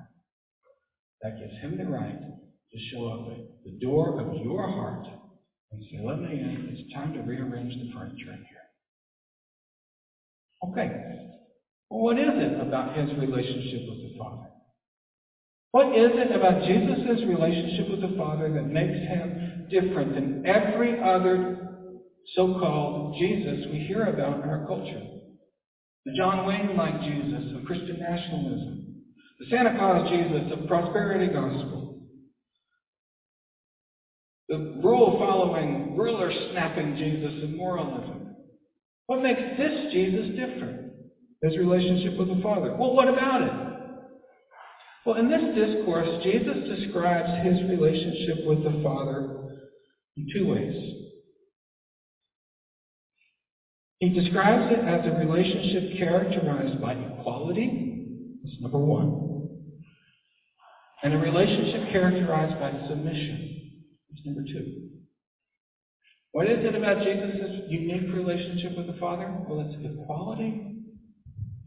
that 1.21 1.39
gives 1.39 1.53
him 1.61 1.77
the 1.77 1.85
right 1.85 2.19
to 2.19 2.79
show 2.91 3.07
up 3.07 3.31
at 3.31 3.63
the 3.65 3.79
door 3.79 4.19
of 4.19 4.35
your 4.43 4.67
heart 4.67 5.07
and 5.71 5.83
say, 5.91 5.99
Let 6.03 6.19
me 6.19 6.39
in. 6.39 6.75
It's 6.77 6.93
time 6.93 7.13
to 7.13 7.21
rearrange 7.21 7.73
the 7.73 7.91
furniture 7.93 8.33
in 8.33 8.45
here. 8.49 8.63
Okay. 10.71 11.29
Well, 11.89 12.01
what 12.01 12.17
is 12.19 12.29
it 12.29 12.59
about 12.61 12.97
his 12.97 13.09
relationship 13.17 13.89
with 13.89 14.11
the 14.11 14.17
Father? 14.17 14.47
What 15.71 15.87
is 15.97 16.11
it 16.13 16.35
about 16.35 16.63
Jesus' 16.63 17.27
relationship 17.27 17.89
with 17.89 18.01
the 18.01 18.15
Father 18.17 18.53
that 18.53 18.69
makes 18.69 18.99
him 19.07 19.67
different 19.69 20.13
than 20.13 20.43
every 20.45 21.01
other 21.01 21.69
so 22.35 22.59
called 22.59 23.15
Jesus 23.19 23.65
we 23.71 23.79
hear 23.87 24.05
about 24.05 24.43
in 24.43 24.49
our 24.49 24.67
culture? 24.67 25.01
The 26.05 26.13
John 26.13 26.45
Wayne 26.45 26.75
like 26.75 27.01
Jesus 27.01 27.55
of 27.55 27.65
Christian 27.65 27.99
nationalism. 27.99 28.95
The 29.39 29.45
Santa 29.49 29.75
Claus 29.77 30.09
Jesus 30.09 30.51
of 30.51 30.67
prosperity 30.67 31.33
gospel. 31.33 32.01
The 34.49 34.79
rule 34.83 35.17
following, 35.17 35.95
ruler 35.97 36.31
snapping 36.51 36.97
Jesus 36.97 37.43
of 37.43 37.51
moralism. 37.51 38.35
What 39.07 39.21
makes 39.21 39.39
this 39.57 39.93
Jesus 39.93 40.35
different? 40.35 40.91
His 41.41 41.57
relationship 41.57 42.17
with 42.17 42.27
the 42.27 42.41
Father. 42.43 42.75
Well, 42.77 42.93
what 42.93 43.07
about 43.07 43.41
it? 43.41 43.73
Well, 45.05 45.15
in 45.15 45.29
this 45.29 45.55
discourse, 45.55 46.23
Jesus 46.23 46.55
describes 46.67 47.45
his 47.45 47.69
relationship 47.69 48.45
with 48.45 48.63
the 48.63 48.81
Father 48.83 49.49
in 50.15 50.27
two 50.33 50.47
ways. 50.47 50.92
He 54.03 54.09
describes 54.09 54.69
it 54.69 54.85
as 54.85 55.07
a 55.07 55.11
relationship 55.11 55.97
characterized 55.97 56.81
by 56.81 56.91
equality, 56.91 58.03
that's 58.43 58.59
number 58.59 58.77
one, 58.77 59.47
and 61.03 61.13
a 61.13 61.17
relationship 61.17 61.89
characterized 61.89 62.59
by 62.59 62.85
submission, 62.89 63.71
that's 64.09 64.25
number 64.25 64.43
two. 64.43 64.89
What 66.33 66.49
is 66.49 66.65
it 66.65 66.75
about 66.75 67.01
Jesus' 67.01 67.61
unique 67.69 68.11
relationship 68.13 68.75
with 68.75 68.87
the 68.87 68.99
Father? 68.99 69.33
Well, 69.47 69.61
it's 69.61 69.77
equality 69.81 70.83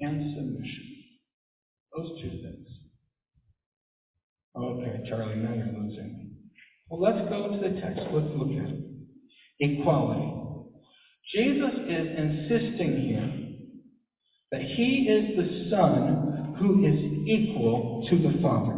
and 0.03 0.35
submission. 0.37 0.95
Those 1.97 2.21
two 2.21 2.29
things. 2.29 2.69
Okay, 4.55 5.09
Charlie, 5.09 5.37
now 5.37 5.55
you're 5.55 5.69
losing 5.69 6.19
me. 6.19 6.27
Well, 6.91 7.01
let's 7.01 7.31
go 7.31 7.51
to 7.51 7.57
the 7.57 7.81
text. 7.81 8.03
Let's 8.13 8.29
look 8.37 8.49
at 8.49 8.69
it. 8.69 8.81
Equality. 9.59 10.36
Jesus 11.35 11.75
is 11.89 12.07
insisting 12.17 12.97
here 12.99 13.31
that 14.53 14.63
he 14.63 15.09
is 15.09 15.37
the 15.37 15.69
Son 15.71 16.33
who 16.59 16.87
is 16.87 16.99
equal 17.27 18.07
to 18.09 18.17
the 18.17 18.39
Father. 18.41 18.77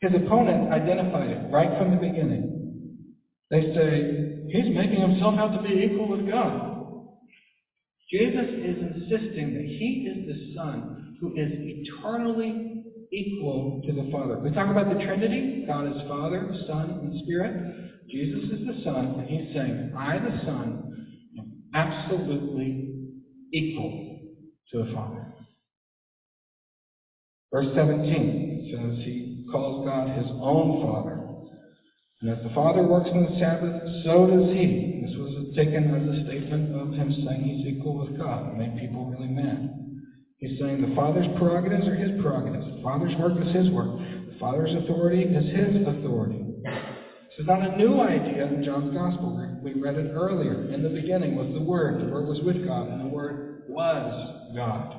His 0.00 0.12
opponents 0.14 0.70
identified 0.70 1.30
it 1.30 1.50
right 1.50 1.76
from 1.76 1.90
the 1.90 1.96
beginning. 1.96 2.52
They 3.50 3.72
say, 3.74 4.26
he's 4.48 4.74
making 4.74 5.00
himself 5.00 5.34
out 5.38 5.52
to 5.52 5.62
be 5.62 5.86
equal 5.90 6.08
with 6.08 6.26
God. 6.28 6.72
Jesus 8.10 8.46
is 8.62 8.76
insisting 8.80 9.52
that 9.54 9.64
he 9.78 10.04
is 10.06 10.26
the 10.26 10.38
Son 10.54 10.96
who 11.20 11.34
is 11.36 11.50
eternally 11.62 12.72
equal 13.12 13.82
to 13.86 13.92
the 13.92 14.08
Father. 14.10 14.38
We 14.42 14.50
talk 14.50 14.70
about 14.70 14.88
the 14.88 15.04
Trinity. 15.04 15.64
God 15.66 15.86
is 15.86 15.96
Father, 16.08 16.52
Son, 16.66 16.98
and 17.02 17.18
Spirit. 17.22 17.54
Jesus 18.10 18.44
is 18.44 18.66
the 18.66 18.82
Son, 18.84 19.16
and 19.18 19.28
he's 19.28 19.54
saying, 19.54 19.92
I, 19.96 20.18
the 20.18 20.44
Son, 20.44 20.92
am 21.38 21.62
absolutely 21.74 22.94
equal 23.52 24.20
to 24.72 24.84
the 24.84 24.92
Father. 24.92 25.26
Verse 27.52 27.68
17 27.74 28.70
says 28.70 29.04
he 29.04 29.44
calls 29.50 29.86
God 29.86 30.08
his 30.16 30.30
own 30.40 30.82
Father. 30.82 31.22
And 32.20 32.30
as 32.30 32.42
the 32.42 32.54
Father 32.54 32.82
works 32.82 33.10
on 33.12 33.22
the 33.22 33.38
Sabbath, 33.38 33.82
so 34.04 34.26
does 34.26 34.52
he. 34.52 35.02
This 35.04 35.16
was 35.16 35.54
taken 35.54 35.94
as 35.94 36.16
a 36.16 36.24
statement 36.24 36.74
of 36.74 36.94
him 36.94 37.12
saying 37.24 37.44
he's 37.44 37.66
equal 37.66 37.98
with 37.98 38.18
God. 38.18 38.48
It 38.48 38.56
made 38.56 38.78
people 38.78 39.04
really 39.04 39.28
mad. 39.28 39.70
He's 40.38 40.58
saying 40.58 40.80
the 40.80 40.94
Father's 40.94 41.26
prerogatives 41.36 41.86
are 41.86 41.94
his 41.94 42.20
prerogatives. 42.20 42.64
The 42.76 42.82
Father's 42.82 43.16
work 43.16 43.34
is 43.40 43.54
his 43.54 43.70
work. 43.70 43.96
The 43.96 44.36
Father's 44.38 44.74
authority 44.74 45.22
is 45.22 45.44
his 45.54 45.86
authority. 45.86 46.45
This 47.36 47.44
is 47.44 47.48
not 47.48 47.70
a 47.70 47.76
new 47.76 48.00
idea 48.00 48.46
in 48.46 48.64
John's 48.64 48.94
Gospel. 48.94 49.60
We 49.62 49.74
read 49.74 49.96
it 49.96 50.10
earlier. 50.14 50.72
In 50.72 50.82
the 50.82 50.88
beginning 50.88 51.36
was 51.36 51.52
the 51.52 51.60
Word. 51.60 52.00
The 52.00 52.10
Word 52.10 52.26
was 52.28 52.40
with 52.40 52.64
God, 52.64 52.88
and 52.88 53.02
the 53.02 53.14
Word 53.14 53.64
was 53.68 54.54
God. 54.56 54.94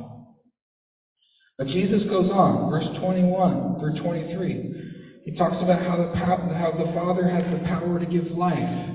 But 1.58 1.66
Jesus 1.66 2.04
goes 2.12 2.30
on, 2.30 2.70
verse 2.70 2.86
21 3.02 3.80
through 3.80 4.04
23. 4.04 5.22
He 5.26 5.32
talks 5.36 5.56
about 5.64 5.82
how 5.82 5.98
the, 5.98 6.16
how 6.16 6.76
the 6.78 6.94
Father 6.94 7.28
has 7.28 7.44
the 7.52 7.66
power 7.66 7.98
to 7.98 8.06
give 8.06 8.26
life. 8.38 8.86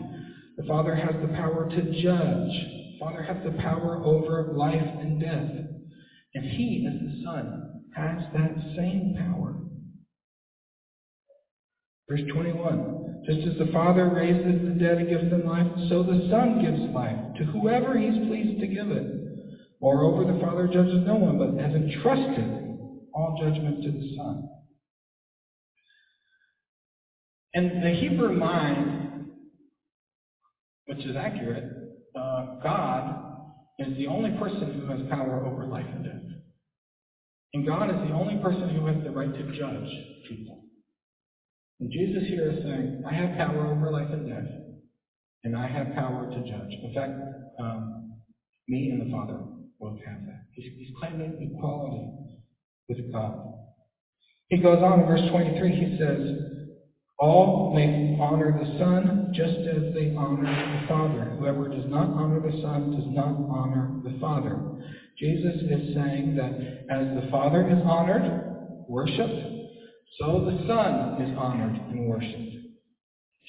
The 0.57 0.63
Father 0.69 0.95
has 0.95 1.21
the 1.21 1.35
power 1.35 1.69
to 1.69 1.83
judge. 2.01 2.55
The 2.93 2.97
Father 3.01 3.25
has 3.25 3.39
the 3.43 3.61
power 3.61 4.05
over 4.05 4.53
life 4.55 4.87
and 5.01 5.21
death. 5.21 5.51
And 6.35 6.45
He, 6.45 6.87
as 6.87 6.95
the 6.95 7.25
Son, 7.25 7.83
has 7.97 8.23
that 8.35 8.55
same 8.77 9.17
power. 9.19 9.57
Verse 12.09 12.21
21. 12.33 13.02
Just 13.27 13.47
as 13.47 13.59
the 13.59 13.73
Father 13.73 14.09
raises 14.09 14.67
the 14.67 14.75
dead 14.79 14.99
and 14.99 15.09
gives 15.09 15.31
them 15.31 15.47
life, 15.47 15.67
so 15.89 16.03
the 16.03 16.29
Son 16.29 16.61
gives 16.61 16.93
life 16.93 17.17
to 17.39 17.45
whoever 17.45 17.97
He's 17.97 18.27
pleased 18.27 18.61
to 18.61 18.67
give 18.67 18.91
it. 18.91 19.07
Moreover, 19.81 20.31
the 20.31 20.41
Father 20.41 20.67
judges 20.67 21.07
no 21.07 21.17
one, 21.17 21.39
but 21.39 21.61
has 21.63 21.73
entrusted 21.75 22.47
all 23.15 23.37
judgment 23.39 23.83
to 23.83 23.91
the 23.93 24.17
Son. 24.17 24.49
And 27.55 27.85
the 27.85 27.91
Hebrew 27.91 28.33
mind, 28.33 29.27
which 30.87 31.05
is 31.05 31.17
accurate, 31.17 31.65
uh, 32.17 32.57
God 32.63 33.15
is 33.79 33.97
the 33.97 34.07
only 34.07 34.31
person 34.39 34.81
who 34.81 34.87
has 34.87 35.09
power 35.11 35.45
over 35.45 35.67
life 35.67 35.87
and 35.93 36.05
death. 36.05 36.39
And 37.55 37.67
God 37.67 37.91
is 37.91 38.09
the 38.09 38.15
only 38.15 38.37
person 38.43 38.71
who 38.71 38.87
has 38.87 38.97
the 39.05 39.11
right 39.11 39.33
to 39.33 39.59
judge 39.59 39.89
people. 40.29 40.62
And 41.83 41.91
Jesus 41.91 42.23
here 42.29 42.49
is 42.49 42.63
saying, 42.63 43.03
I 43.05 43.13
have 43.13 43.37
power 43.37 43.67
over 43.67 43.91
life 43.91 44.07
and 44.13 44.29
death, 44.29 44.47
and 45.43 45.57
I 45.57 45.67
have 45.67 45.93
power 45.97 46.31
to 46.31 46.37
judge. 46.49 46.71
In 46.81 46.95
fact, 46.95 47.11
um, 47.59 48.13
me 48.69 48.91
and 48.91 49.05
the 49.05 49.11
Father 49.11 49.41
both 49.81 49.99
have 50.07 50.25
that. 50.27 50.45
He's, 50.53 50.71
he's 50.79 50.95
claiming 51.01 51.53
equality 51.53 52.07
with 52.89 53.13
God. 53.13 53.35
He 54.47 54.59
goes 54.59 54.81
on 54.81 55.01
in 55.01 55.07
verse 55.07 55.29
23, 55.33 55.73
he 55.73 55.99
says, 55.99 56.21
All 57.19 57.73
may 57.75 58.17
honor 58.21 58.53
the 58.53 58.79
Son 58.79 59.33
just 59.35 59.67
as 59.67 59.93
they 59.93 60.15
honor 60.17 60.45
the 60.45 60.87
Father. 60.87 61.35
Whoever 61.37 61.67
does 61.67 61.91
not 61.91 62.11
honor 62.11 62.39
the 62.39 62.63
Son 62.63 62.93
does 62.93 63.09
not 63.09 63.35
honor 63.51 63.91
the 64.05 64.21
Father. 64.21 64.57
Jesus 65.19 65.57
is 65.63 65.97
saying 65.97 66.37
that 66.37 66.53
as 66.95 67.21
the 67.21 67.29
Father 67.33 67.69
is 67.69 67.83
honored, 67.85 68.87
worshiped, 68.87 69.62
so 70.19 70.45
the 70.45 70.65
Son 70.67 71.21
is 71.23 71.37
honored 71.37 71.75
and 71.75 72.09
worshipped. 72.09 72.53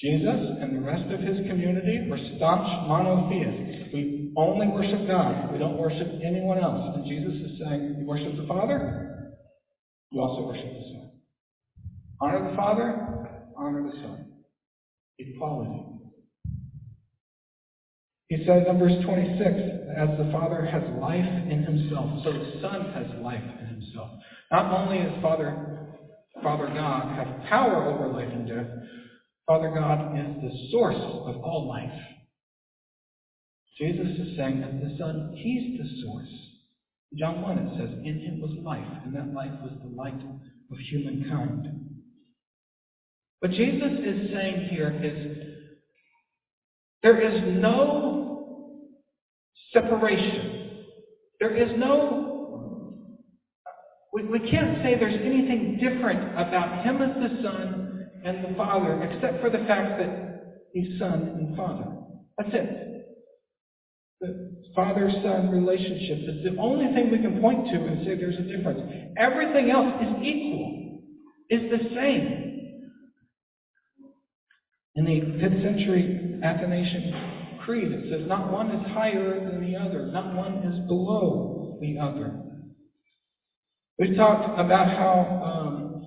Jesus 0.00 0.40
and 0.60 0.74
the 0.74 0.80
rest 0.80 1.04
of 1.10 1.20
his 1.20 1.46
community 1.46 2.06
were 2.10 2.18
staunch 2.36 2.88
monotheists. 2.88 3.92
We 3.92 4.32
only 4.36 4.66
worship 4.66 5.06
God. 5.06 5.52
We 5.52 5.58
don't 5.58 5.78
worship 5.78 6.08
anyone 6.24 6.58
else. 6.58 6.96
And 6.96 7.06
Jesus 7.06 7.34
is 7.34 7.58
saying, 7.58 7.96
you 7.98 8.06
worship 8.06 8.36
the 8.36 8.46
Father, 8.46 9.30
you 10.10 10.20
also 10.20 10.46
worship 10.46 10.64
the 10.64 10.84
Son. 10.92 11.10
Honor 12.20 12.50
the 12.50 12.56
Father, 12.56 13.06
honor 13.56 13.90
the 13.90 14.00
Son. 14.00 14.26
Equality. 15.18 15.94
He 18.28 18.44
says 18.46 18.64
in 18.68 18.78
verse 18.78 19.04
26, 19.04 19.40
as 19.96 20.08
the 20.18 20.28
Father 20.32 20.64
has 20.64 20.82
life 21.00 21.24
in 21.24 21.62
himself, 21.62 22.10
so 22.24 22.32
the 22.32 22.58
Son 22.60 22.90
has 22.92 23.06
life 23.22 23.42
in 23.60 23.66
himself. 23.66 24.10
Not 24.50 24.72
only 24.72 24.98
is 24.98 25.22
Father, 25.22 25.73
Father 26.42 26.66
God 26.66 27.16
have 27.16 27.48
power 27.48 27.84
over 27.84 28.08
life 28.12 28.28
and 28.32 28.46
death, 28.46 28.66
Father 29.46 29.70
God 29.74 30.18
is 30.18 30.42
the 30.42 30.68
source 30.70 30.96
of 30.96 31.42
all 31.42 31.68
life. 31.68 32.00
Jesus 33.78 34.18
is 34.18 34.36
saying 34.36 34.60
that 34.60 34.80
the 34.80 34.96
Son, 34.98 35.34
He's 35.36 35.78
the 35.78 36.02
source. 36.02 36.28
John 37.16 37.42
1 37.42 37.58
it 37.58 37.78
says, 37.78 37.90
In 38.04 38.20
Him 38.20 38.40
was 38.40 38.52
life, 38.64 39.02
and 39.04 39.14
that 39.14 39.32
life 39.32 39.52
was 39.62 39.72
the 39.82 39.94
light 39.96 40.20
of 40.70 40.78
humankind. 40.90 41.68
What 43.40 43.50
Jesus 43.50 43.92
is 44.04 44.30
saying 44.32 44.68
here 44.70 44.90
is 45.02 45.44
there 47.02 47.20
is 47.20 47.42
no 47.60 48.88
separation. 49.72 50.84
There 51.40 51.54
is 51.54 51.70
no, 51.76 52.23
we, 54.14 54.22
we 54.22 54.50
can't 54.50 54.80
say 54.82 54.94
there's 54.94 55.20
anything 55.24 55.78
different 55.80 56.32
about 56.38 56.84
Him 56.84 57.02
as 57.02 57.20
the 57.20 57.42
Son 57.42 58.06
and 58.24 58.44
the 58.44 58.56
Father, 58.56 59.02
except 59.02 59.40
for 59.40 59.50
the 59.50 59.58
fact 59.66 59.98
that 59.98 60.54
He's 60.72 60.98
Son 60.98 61.34
and 61.36 61.56
Father. 61.56 61.84
That's 62.38 62.50
it. 62.52 62.80
The 64.20 64.54
father-son 64.74 65.50
relationship 65.50 66.18
is 66.28 66.44
the 66.44 66.56
only 66.58 66.92
thing 66.94 67.10
we 67.10 67.18
can 67.18 67.40
point 67.40 67.66
to 67.70 67.76
and 67.76 68.04
say 68.04 68.14
there's 68.14 68.36
a 68.36 68.56
difference. 68.56 68.80
Everything 69.18 69.70
else 69.70 69.92
is 70.00 70.08
equal, 70.22 71.00
is 71.50 71.62
the 71.70 71.94
same. 71.94 72.90
In 74.94 75.04
the 75.04 75.20
5th 75.20 75.62
century 75.62 76.38
Athanasian 76.42 77.58
Creed, 77.64 77.92
it 77.92 78.10
says, 78.10 78.28
not 78.28 78.50
one 78.50 78.70
is 78.70 78.92
higher 78.92 79.44
than 79.44 79.60
the 79.60 79.76
other, 79.76 80.06
not 80.06 80.34
one 80.34 80.62
is 80.62 80.86
below 80.86 81.76
the 81.80 81.98
other. 81.98 82.43
We've 83.96 84.16
talked 84.16 84.58
about 84.58 84.88
how 84.88 85.38
um, 85.40 86.02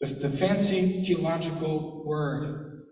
the, 0.00 0.06
the, 0.26 0.38
fancy 0.38 1.04
theological 1.06 2.02
word, 2.06 2.82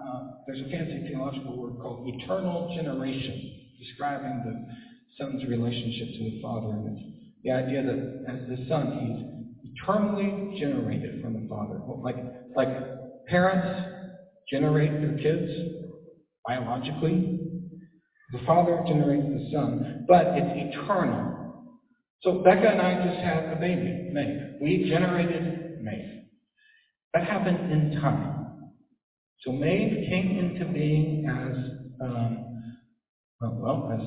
uh, 0.00 0.20
there's 0.46 0.60
a 0.60 0.70
fancy 0.70 1.04
theological 1.08 1.56
word 1.56 1.80
called 1.82 2.06
eternal 2.06 2.72
generation, 2.76 3.58
describing 3.80 4.44
the 4.44 5.24
Son's 5.24 5.44
relationship 5.48 6.08
to 6.16 6.30
the 6.30 6.40
Father. 6.40 6.68
And 6.68 6.96
it's 6.96 7.06
the 7.42 7.50
idea 7.50 7.82
that 7.82 8.24
as 8.28 8.48
the 8.48 8.68
Son, 8.68 9.42
He's 9.62 9.72
eternally 9.74 10.56
generated 10.60 11.20
from 11.20 11.42
the 11.42 11.48
Father. 11.48 11.80
Like, 11.84 12.16
like 12.54 13.26
parents 13.26 13.66
generate 14.48 15.00
their 15.00 15.18
kids 15.18 15.50
biologically, 16.46 17.40
the 18.30 18.38
Father 18.46 18.84
generates 18.86 19.24
the 19.24 19.50
Son, 19.52 20.04
but 20.06 20.26
it's 20.36 20.76
eternal. 20.76 21.41
So 22.22 22.34
Becca 22.44 22.68
and 22.68 22.80
I 22.80 23.04
just 23.04 23.24
had 23.24 23.52
a 23.52 23.56
baby, 23.56 24.10
Maeve. 24.12 24.54
We 24.60 24.88
generated 24.88 25.82
Maeve. 25.82 26.22
That 27.14 27.24
happened 27.24 27.72
in 27.72 28.00
time. 28.00 28.70
So 29.40 29.50
Maeve 29.50 30.08
came 30.08 30.38
into 30.38 30.72
being 30.72 31.26
as, 31.28 31.56
um, 32.00 32.62
well, 33.40 33.90
as, 33.92 34.00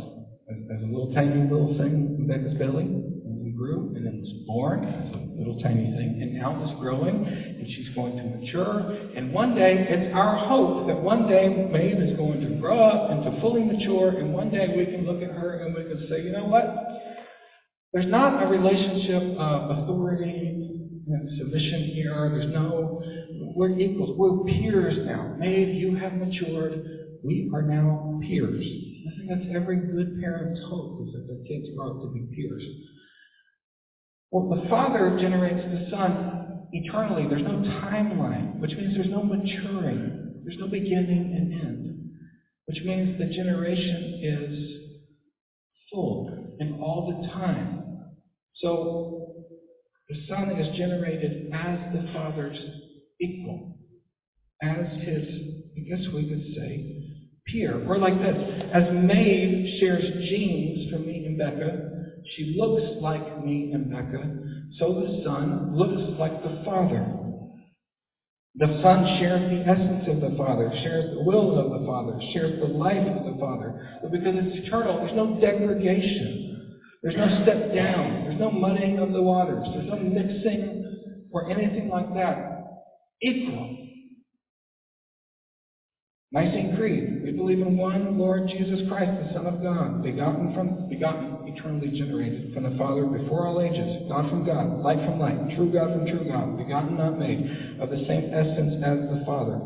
as, 0.50 0.64
as, 0.78 0.82
a 0.82 0.86
little 0.86 1.12
tiny 1.14 1.42
little 1.42 1.76
thing 1.78 2.16
in 2.18 2.26
Becca's 2.26 2.58
belly, 2.58 2.86
and 2.86 3.44
we 3.44 3.52
grew, 3.52 3.94
and 3.98 4.08
it 4.08 4.14
was 4.14 4.32
born 4.48 4.86
as 4.86 5.14
a 5.14 5.38
little 5.38 5.60
tiny 5.62 5.92
thing, 5.92 6.20
and 6.22 6.36
now 6.36 6.64
it's 6.64 6.80
growing, 6.80 7.28
and 7.28 7.68
she's 7.68 7.94
going 7.96 8.16
to 8.16 8.24
mature, 8.24 8.80
and 9.18 9.34
one 9.34 9.56
day, 9.56 9.88
it's 9.90 10.16
our 10.16 10.38
hope 10.38 10.88
that 10.88 11.02
one 11.02 11.28
day 11.28 11.50
Maeve 11.50 12.00
is 12.00 12.16
going 12.16 12.40
to 12.40 12.56
grow 12.62 12.80
up 12.80 13.12
and 13.12 13.24
to 13.26 13.42
fully 13.42 13.64
mature, 13.64 14.20
and 14.20 14.32
one 14.32 14.52
day 14.52 14.74
we 14.74 14.86
can 14.86 15.06
look 15.06 15.22
at 15.22 15.36
her 15.36 15.66
and 15.66 15.76
we 15.76 15.84
can 15.84 16.08
say, 16.08 16.24
you 16.24 16.32
know 16.32 16.46
what? 16.46 16.85
There's 17.96 18.12
not 18.12 18.44
a 18.44 18.48
relationship 18.48 19.40
of 19.40 19.72
authority 19.72 20.52
and 21.08 21.38
submission 21.38 21.84
here. 21.96 22.30
There's 22.30 22.52
no, 22.54 23.02
we're 23.56 23.80
equals. 23.80 24.18
We're 24.18 24.44
peers 24.44 24.98
now. 25.08 25.34
Maeve, 25.40 25.76
you 25.76 25.96
have 25.96 26.12
matured. 26.16 26.74
We 27.24 27.50
are 27.56 27.62
now 27.62 28.20
peers. 28.22 28.66
I 28.66 29.16
think 29.16 29.30
that's 29.30 29.56
every 29.56 29.78
good 29.78 30.20
parent's 30.20 30.60
hope 30.68 31.08
is 31.08 31.14
that 31.14 31.26
their 31.26 31.48
kids 31.48 31.74
grow 31.74 31.92
up 31.92 32.02
to 32.02 32.12
be 32.12 32.36
peers. 32.36 32.64
Well, 34.30 34.50
the 34.50 34.68
Father 34.68 35.18
generates 35.18 35.64
the 35.64 35.90
Son 35.90 36.68
eternally. 36.74 37.30
There's 37.30 37.44
no 37.44 37.64
timeline, 37.80 38.60
which 38.60 38.72
means 38.72 38.94
there's 38.96 39.08
no 39.08 39.24
maturing. 39.24 40.42
There's 40.44 40.60
no 40.60 40.68
beginning 40.68 41.34
and 41.34 41.54
end, 41.54 42.10
which 42.66 42.84
means 42.84 43.18
the 43.18 43.34
generation 43.34 44.20
is 44.22 44.82
full 45.94 46.58
and 46.60 46.82
all 46.82 47.22
the 47.22 47.28
time. 47.30 47.84
So 48.62 49.26
the 50.10 50.18
Son 50.30 50.52
is 50.52 50.76
generated 50.78 51.50
as 51.52 51.80
the 51.94 52.06
Father's 52.14 52.58
equal, 53.20 53.74
as 54.62 54.86
his, 55.04 55.24
I 55.78 55.82
guess 55.82 56.06
we 56.14 56.26
could 56.26 56.44
say, 56.56 56.86
peer. 57.48 57.84
Or 57.88 57.98
like 57.98 58.22
this, 58.22 58.38
as 58.74 58.84
Maeve 58.92 59.68
shares 59.80 60.04
genes 60.30 60.90
from 60.90 61.06
me 61.06 61.26
and 61.26 61.38
Becca, 61.38 61.92
she 62.36 62.56
looks 62.56 62.84
like 63.00 63.40
me 63.40 63.72
and 63.74 63.90
Becca, 63.90 64.32
so 64.80 64.94
the 64.94 65.22
Son 65.24 65.70
looks 65.72 66.02
like 66.20 66.42
the 66.44 66.62
Father. 66.64 67.12
The 68.58 68.80
Son 68.82 69.06
shares 69.20 69.42
the 69.50 69.70
essence 69.70 70.08
of 70.08 70.22
the 70.22 70.36
Father, 70.38 70.74
shares 70.82 71.06
the 71.12 71.22
will 71.22 71.60
of 71.60 71.72
the 71.72 71.86
Father, 71.86 72.18
shares 72.32 72.58
the 72.60 72.66
life 72.68 73.06
of 73.06 73.26
the 73.26 73.38
Father. 73.40 73.76
But 74.02 74.12
because 74.12 74.36
it's 74.38 74.66
eternal, 74.66 75.00
there's 75.00 75.14
no 75.14 75.38
degradation. 75.40 76.55
There's 77.06 77.18
no 77.18 77.44
step 77.44 77.72
down. 77.72 78.24
There's 78.26 78.40
no 78.40 78.50
muddying 78.50 78.98
of 78.98 79.14
the 79.14 79.22
waters. 79.22 79.70
There's 79.72 79.88
no 79.88 79.96
mixing 79.96 80.84
or 81.30 81.48
anything 81.52 81.88
like 81.88 82.16
that. 82.16 82.66
Equal. 83.22 83.76
Nicene 86.32 86.74
Creed. 86.76 87.22
We 87.24 87.32
believe 87.32 87.62
in 87.62 87.78
one 87.78 88.18
Lord 88.18 88.48
Jesus 88.48 88.82
Christ, 88.90 89.12
the 89.20 89.32
Son 89.34 89.46
of 89.46 89.62
God, 89.62 90.02
begotten 90.02 90.52
from 90.56 90.88
begotten, 90.90 91.38
eternally 91.46 91.92
generated 91.92 92.52
from 92.56 92.64
the 92.64 92.72
Father 92.72 93.06
before 93.06 93.46
all 93.46 93.62
ages, 93.62 93.92
God 94.10 94.28
from 94.28 94.44
God, 94.44 94.82
light 94.82 95.06
from 95.06 95.20
light, 95.20 95.48
true 95.56 95.72
God 95.72 95.92
from 95.94 96.06
true 96.08 96.26
God, 96.26 96.58
begotten 96.58 96.98
not 96.98 97.20
made, 97.20 97.46
of 97.80 97.92
the 97.92 98.00
same 98.08 98.28
essence 98.34 98.74
as 98.82 98.98
the 99.10 99.18
Father. 99.28 99.62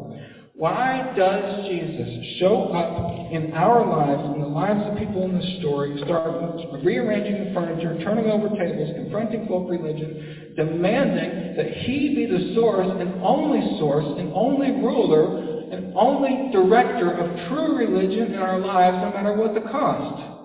Why 0.60 1.14
does 1.16 1.70
Jesus 1.70 2.38
show 2.38 2.74
up 2.76 3.32
in 3.32 3.54
our 3.54 3.80
lives, 3.88 4.36
in 4.36 4.42
the 4.42 4.48
lives 4.50 4.92
of 4.92 4.98
people 4.98 5.24
in 5.24 5.40
the 5.40 5.60
story, 5.62 5.98
start 6.04 6.36
rearranging 6.84 7.46
the 7.46 7.54
furniture, 7.54 7.98
turning 8.04 8.30
over 8.30 8.50
tables, 8.50 8.92
confronting 8.94 9.48
folk 9.48 9.70
religion, 9.70 10.52
demanding 10.58 11.56
that 11.56 11.72
he 11.88 12.14
be 12.14 12.26
the 12.26 12.56
source 12.56 12.92
and 13.00 13.24
only 13.24 13.80
source 13.80 14.04
and 14.04 14.34
only 14.34 14.72
ruler 14.72 15.72
and 15.72 15.94
only 15.96 16.52
director 16.52 17.10
of 17.10 17.48
true 17.48 17.78
religion 17.78 18.34
in 18.34 18.40
our 18.40 18.60
lives, 18.60 18.98
no 19.02 19.12
matter 19.12 19.38
what 19.38 19.54
the 19.54 19.62
cost? 19.62 20.39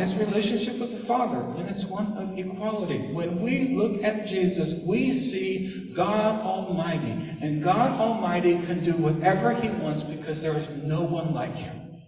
His 0.00 0.16
relationship 0.16 0.80
with 0.80 0.98
the 0.98 1.06
Father, 1.06 1.36
and 1.58 1.76
it's 1.76 1.90
one 1.90 2.16
of 2.16 2.38
equality. 2.38 3.12
When 3.12 3.42
we 3.42 3.76
look 3.76 4.02
at 4.02 4.26
Jesus, 4.28 4.80
we 4.86 5.28
see 5.30 5.92
God 5.94 6.40
Almighty. 6.40 7.10
And 7.42 7.62
God 7.62 8.00
Almighty 8.00 8.52
can 8.66 8.82
do 8.82 8.96
whatever 8.96 9.60
he 9.60 9.68
wants 9.68 10.06
because 10.08 10.40
there 10.40 10.58
is 10.58 10.84
no 10.84 11.02
one 11.02 11.34
like 11.34 11.54
him. 11.54 11.98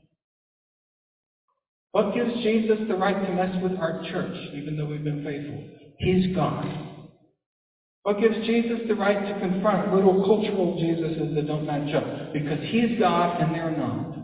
What 1.90 2.14
gives 2.14 2.33
Jesus 2.42 2.78
the 2.88 2.94
right 2.94 3.26
to 3.26 3.33
mess 3.35 3.62
with 3.62 3.72
our 3.72 4.02
church, 4.11 4.38
even 4.55 4.78
though 4.78 4.87
we've 4.87 5.05
been 5.05 5.22
faithful? 5.22 5.62
He's 5.98 6.35
God. 6.35 6.64
What 8.05 8.18
gives 8.18 8.46
Jesus 8.46 8.81
the 8.88 8.94
right 8.94 9.22
to 9.22 9.38
confront 9.38 9.94
little 9.94 10.24
cultural 10.24 10.78
Jesuses 10.81 11.35
that 11.35 11.46
don't 11.46 11.66
match 11.66 11.92
up? 11.92 12.33
Because 12.33 12.59
he's 12.70 12.98
God 12.98 13.38
and 13.38 13.55
they're 13.55 13.76
not. 13.76 14.16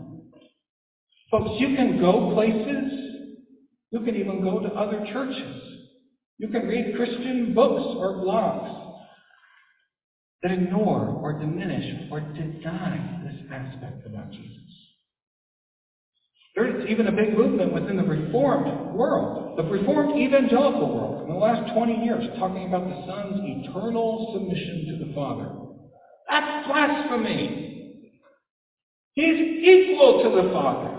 Folks, 1.29 1.51
you 1.59 1.75
can 1.75 1.99
go 1.99 2.33
places 2.33 3.08
you 3.91 4.01
can 4.01 4.15
even 4.15 4.41
go 4.41 4.59
to 4.59 4.69
other 4.69 5.03
churches. 5.13 5.61
You 6.39 6.49
can 6.49 6.67
read 6.67 6.95
Christian 6.95 7.53
books 7.53 7.83
or 7.99 8.21
blogs. 8.21 8.69
that 10.43 10.51
ignore 10.51 11.17
or 11.21 11.33
diminish 11.33 11.85
or 12.11 12.21
deny 12.21 13.17
this 13.23 13.35
aspect 13.51 14.05
about 14.05 14.31
Jesus. 14.31 14.53
There's 16.55 16.85
even 16.87 17.07
a 17.07 17.11
big 17.11 17.33
movement 17.33 17.73
within 17.73 17.97
the 17.97 18.03
Reformed 18.03 18.67
world, 18.91 19.39
the 19.57 19.63
Reformed 19.63 20.17
evangelical 20.19 20.91
world, 20.91 21.21
in 21.23 21.29
the 21.29 21.35
last 21.35 21.71
20 21.73 21.95
years, 22.03 22.25
talking 22.39 22.65
about 22.67 22.87
the 22.87 22.97
Son's 23.05 23.37
eternal 23.43 24.29
submission 24.33 24.87
to 24.91 25.05
the 25.05 25.13
Father. 25.13 25.51
That's 26.29 26.67
blasphemy. 26.67 27.59
He's 29.15 29.37
equal 29.63 30.21
to 30.21 30.29
the 30.29 30.49
Father. 30.53 30.98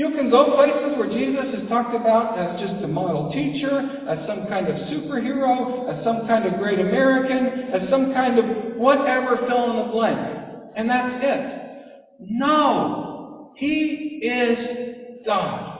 You 0.00 0.08
can 0.16 0.30
go 0.30 0.54
places 0.54 0.96
where 0.96 1.10
Jesus 1.10 1.60
is 1.60 1.68
talked 1.68 1.94
about 1.94 2.38
as 2.38 2.58
just 2.58 2.82
a 2.82 2.88
model 2.88 3.30
teacher, 3.34 3.80
as 4.08 4.26
some 4.26 4.48
kind 4.48 4.66
of 4.66 4.74
superhero, 4.88 5.94
as 5.94 6.02
some 6.02 6.26
kind 6.26 6.46
of 6.46 6.56
great 6.58 6.80
American, 6.80 7.68
as 7.74 7.90
some 7.90 8.10
kind 8.14 8.38
of 8.38 8.78
whatever 8.78 9.36
fill 9.46 9.72
in 9.72 9.76
the 9.76 9.92
blank. 9.92 10.72
And 10.74 10.88
that's 10.88 11.18
it. 11.20 12.30
No! 12.30 13.52
He 13.58 14.20
is 14.22 15.26
God. 15.26 15.70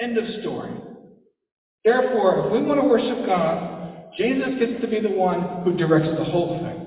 End 0.00 0.18
of 0.18 0.24
story. 0.40 0.72
Therefore, 1.84 2.46
if 2.46 2.52
we 2.52 2.62
want 2.62 2.80
to 2.80 2.84
worship 2.84 3.24
God, 3.24 4.08
Jesus 4.18 4.58
gets 4.58 4.80
to 4.80 4.88
be 4.88 4.98
the 4.98 5.08
one 5.08 5.62
who 5.62 5.76
directs 5.76 6.18
the 6.18 6.24
whole 6.24 6.58
thing. 6.60 6.84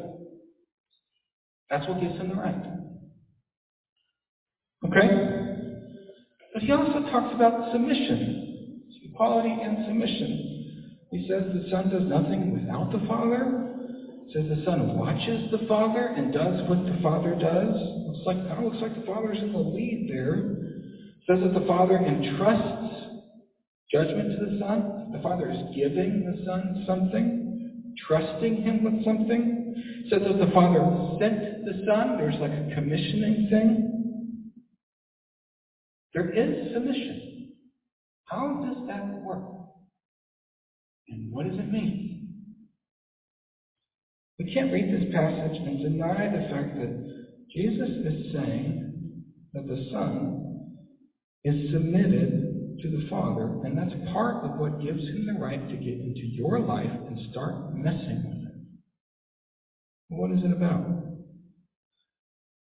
That's 1.69 1.87
what 1.87 2.01
gives 2.01 2.19
him 2.19 2.27
the 2.27 2.35
right. 2.35 2.65
Okay? 4.87 5.34
But 6.55 6.63
he 6.63 6.71
also 6.71 7.03
talks 7.11 7.35
about 7.35 7.69
submission, 7.73 8.81
equality 9.03 9.61
and 9.61 9.85
submission. 9.87 10.95
He 11.11 11.27
says 11.27 11.43
the 11.51 11.69
Son 11.69 11.89
does 11.89 12.07
nothing 12.07 12.53
without 12.53 12.93
the 12.93 13.05
Father. 13.09 13.43
He 14.27 14.33
says 14.33 14.45
the 14.47 14.63
Son 14.63 14.95
watches 14.97 15.51
the 15.51 15.67
Father 15.67 16.13
and 16.15 16.31
does 16.31 16.61
what 16.69 16.79
the 16.85 16.97
Father 17.03 17.35
does. 17.35 17.75
Looks 18.07 18.25
like 18.25 18.37
kind 18.47 18.63
of 18.65 18.71
looks 18.71 18.81
like 18.81 18.95
the 18.95 19.05
Father's 19.05 19.37
in 19.37 19.51
the 19.51 19.59
lead 19.59 20.07
there. 20.07 20.37
He 20.47 21.25
says 21.27 21.43
that 21.43 21.59
the 21.59 21.67
Father 21.67 21.99
entrusts 21.99 23.19
judgment 23.91 24.39
to 24.39 24.45
the 24.45 24.57
Son. 24.57 25.11
The 25.11 25.19
Father 25.19 25.51
is 25.51 25.59
giving 25.75 26.23
the 26.23 26.45
Son 26.45 26.85
something, 26.87 27.93
trusting 28.07 28.63
him 28.63 28.81
with 28.81 29.03
something. 29.03 29.75
He 30.05 30.09
says 30.09 30.21
that 30.23 30.39
the 30.39 30.53
Father 30.53 30.79
sent 31.19 31.65
the 31.65 31.83
Son. 31.85 32.15
There's 32.15 32.39
like 32.39 32.51
a 32.51 32.73
commissioning 32.73 33.49
thing. 33.51 33.94
There 36.15 36.31
is 36.31 36.73
submission. 36.73 37.51
How 38.23 38.61
does 38.63 38.87
that 38.87 39.21
work? 39.21 39.43
And 41.09 41.31
what 41.31 41.45
does 41.45 41.59
it 41.59 41.69
mean? 41.69 42.45
We 44.39 44.53
can't 44.53 44.71
read 44.71 44.93
this 44.93 45.13
passage 45.13 45.57
and 45.65 45.83
deny 45.83 46.27
the 46.31 46.49
fact 46.49 46.77
that 46.77 47.47
Jesus 47.53 47.89
is 47.89 48.33
saying 48.33 49.23
that 49.53 49.67
the 49.67 49.89
Son 49.91 50.71
is 51.43 51.71
submitted 51.73 52.79
to 52.81 52.89
the 52.89 53.07
Father, 53.09 53.59
and 53.65 53.77
that's 53.77 54.11
part 54.13 54.45
of 54.45 54.57
what 54.57 54.81
gives 54.81 55.01
him 55.09 55.27
the 55.27 55.39
right 55.39 55.69
to 55.69 55.77
get 55.77 55.99
into 55.99 56.27
your 56.27 56.59
life 56.59 56.91
and 56.91 57.19
start 57.31 57.75
messing 57.75 58.23
with 58.25 58.47
it. 58.47 58.55
What 60.09 60.31
is 60.31 60.45
it 60.45 60.51
about? 60.51 60.85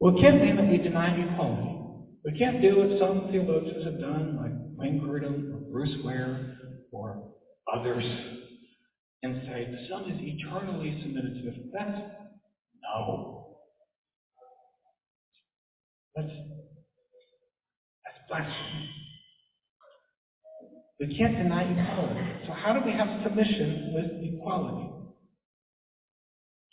Well, 0.00 0.16
it 0.16 0.20
can't 0.20 0.42
mean 0.42 0.56
that 0.56 0.68
we 0.68 0.78
deny 0.78 1.18
equality. 1.18 1.77
We 2.24 2.38
can't 2.38 2.60
do 2.60 2.78
what 2.78 2.98
some 2.98 3.28
theologians 3.30 3.84
have 3.84 4.00
done, 4.00 4.36
like 4.36 4.52
Wayne 4.76 5.00
Grudem 5.00 5.54
or 5.54 5.70
Bruce 5.72 5.96
Ware 6.04 6.56
or 6.92 7.32
others, 7.72 8.04
and 9.22 9.42
say 9.46 9.66
the 9.70 9.88
Son 9.88 10.10
is 10.10 10.18
eternally 10.20 11.00
submitted 11.02 11.34
to 11.36 11.42
the 11.42 11.70
That's 11.72 12.00
no. 12.82 13.56
That's 16.16 16.28
that's 18.04 18.18
blasphemy. 18.28 18.90
We 21.00 21.16
can't 21.16 21.36
deny 21.38 21.62
equality. 21.62 22.46
So 22.46 22.52
how 22.52 22.72
do 22.72 22.80
we 22.84 22.92
have 22.92 23.08
submission 23.22 23.92
with 23.94 24.06
equality? 24.22 24.87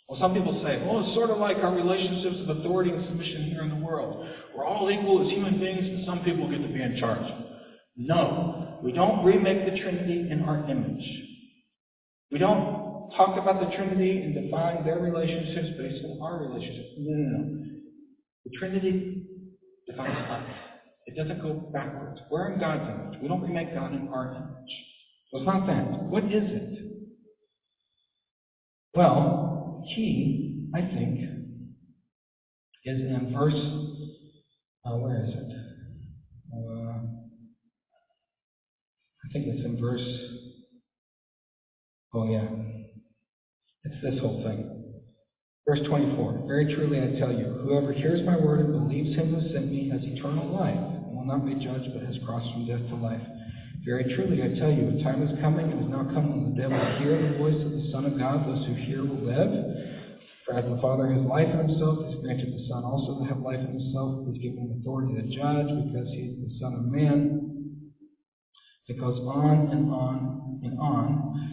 Well, 0.08 0.20
some 0.20 0.34
people 0.34 0.60
say, 0.62 0.80
well, 0.84 1.04
it's 1.04 1.14
sort 1.14 1.30
of 1.30 1.38
like 1.38 1.56
our 1.56 1.74
relationships 1.74 2.36
of 2.40 2.58
authority 2.58 2.90
and 2.90 3.04
submission 3.06 3.50
here 3.50 3.62
in 3.62 3.70
the 3.70 3.84
world. 3.84 4.24
We're 4.54 4.64
all 4.64 4.90
equal 4.90 5.26
as 5.26 5.32
human 5.32 5.58
beings, 5.58 5.84
and 5.84 6.06
some 6.06 6.22
people 6.22 6.48
get 6.48 6.62
to 6.62 6.68
be 6.68 6.80
in 6.80 6.96
charge. 7.00 7.26
No, 7.96 8.78
we 8.84 8.92
don't 8.92 9.24
remake 9.24 9.64
the 9.64 9.80
Trinity 9.80 10.28
in 10.30 10.42
our 10.42 10.70
image. 10.70 11.04
We 12.30 12.38
don't 12.38 13.10
talk 13.16 13.36
about 13.36 13.60
the 13.60 13.74
Trinity 13.74 14.22
and 14.22 14.34
define 14.34 14.84
their 14.84 14.98
relationships 14.98 15.68
based 15.78 16.04
on 16.04 16.20
our 16.22 16.46
relationships. 16.46 16.90
No, 16.98 17.16
no, 17.16 17.38
no. 17.38 17.66
The 18.44 18.50
Trinity 18.58 19.22
defines 19.88 20.30
us. 20.30 20.42
It 21.06 21.16
doesn't 21.16 21.42
go 21.42 21.54
backwards. 21.72 22.20
We're 22.30 22.52
in 22.52 22.60
God's 22.60 22.82
image. 22.82 23.20
We 23.22 23.28
don't 23.28 23.42
remake 23.42 23.74
God 23.74 23.92
in 23.92 24.08
our 24.08 24.32
image. 24.36 24.72
So 25.30 25.38
it's 25.38 25.46
not 25.46 25.66
that. 25.66 26.02
What 26.10 26.24
is 26.24 26.44
it? 26.44 26.78
Well, 28.94 29.45
key, 29.94 30.36
I 30.74 30.82
think, 30.82 31.18
is 32.84 33.00
in 33.00 33.30
verse, 33.32 33.54
uh, 34.86 34.96
where 34.96 35.22
is 35.24 35.30
it? 35.34 35.48
Uh, 36.52 36.98
I 39.24 39.28
think 39.32 39.46
it's 39.46 39.64
in 39.64 39.76
verse, 39.78 40.02
oh 42.14 42.24
yeah, 42.24 42.48
it's 43.84 43.96
this 44.02 44.18
whole 44.20 44.40
thing. 44.42 44.66
Verse 45.68 45.80
24, 45.88 46.44
Very 46.46 46.64
truly 46.64 47.00
I 47.00 47.08
tell 47.18 47.32
you, 47.32 47.56
whoever 47.62 47.92
hears 47.92 48.20
my 48.24 48.36
word 48.36 48.60
and 48.60 48.72
believes 48.72 49.14
him 49.14 49.28
who 49.30 49.40
sent 49.52 49.68
me 49.70 49.88
has 49.90 50.00
eternal 50.04 50.48
life, 50.48 50.80
and 51.06 51.16
will 51.16 51.24
not 51.24 51.44
be 51.44 51.54
judged, 51.54 51.88
but 51.92 52.02
has 52.02 52.16
crossed 52.24 52.50
from 52.52 52.64
death 52.64 52.82
to 52.88 52.96
life. 52.96 53.22
Very 53.86 54.12
truly 54.16 54.42
I 54.42 54.58
tell 54.58 54.72
you, 54.72 54.98
a 54.98 55.02
time 55.04 55.22
is 55.22 55.40
coming 55.40 55.70
and 55.70 55.78
is 55.84 55.88
now 55.88 56.10
come 56.12 56.26
when 56.26 56.50
the 56.50 56.60
dead 56.60 56.72
will 56.74 56.98
hear 56.98 57.14
the 57.14 57.38
voice 57.38 57.54
of 57.54 57.70
the 57.70 57.88
Son 57.92 58.04
of 58.04 58.18
God. 58.18 58.42
Those 58.42 58.66
who 58.66 58.74
hear 58.74 59.04
will 59.04 59.22
live. 59.22 59.46
For 60.44 60.58
as 60.58 60.64
the 60.66 60.82
Father 60.82 61.06
has 61.06 61.22
life 61.24 61.46
in 61.46 61.68
himself, 61.68 62.02
he's 62.04 62.18
granted 62.20 62.50
the 62.50 62.66
Son 62.66 62.82
also 62.84 63.22
to 63.22 63.24
have 63.30 63.38
life 63.38 63.60
in 63.60 63.78
himself. 63.78 64.26
He's 64.26 64.42
given 64.42 64.58
him 64.58 64.82
authority 64.82 65.14
to 65.14 65.22
judge 65.30 65.70
because 65.86 66.08
he 66.10 66.34
is 66.34 66.34
the 66.42 66.58
Son 66.58 66.74
of 66.74 66.82
Man. 66.82 67.46
It 68.88 68.98
goes 68.98 69.20
on 69.22 69.70
and 69.70 69.88
on 69.88 70.58
and 70.64 70.78
on. 70.80 71.52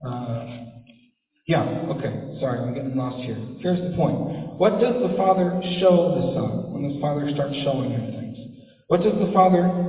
Uh, 0.00 0.46
yeah, 1.46 1.92
okay. 1.92 2.40
Sorry, 2.40 2.60
I'm 2.60 2.72
getting 2.72 2.96
lost 2.96 3.24
here. 3.24 3.36
Here's 3.60 3.90
the 3.90 3.94
point. 3.94 4.16
What 4.56 4.80
does 4.80 4.94
the 5.02 5.14
Father 5.18 5.60
show 5.80 6.16
the 6.16 6.32
Son 6.32 6.72
when 6.72 6.82
the 6.82 6.98
Father 7.00 7.28
starts 7.34 7.56
showing 7.62 7.90
him 7.90 8.10
things? 8.10 8.38
What 8.88 9.02
does 9.02 9.14
the 9.18 9.32
Father, 9.32 9.83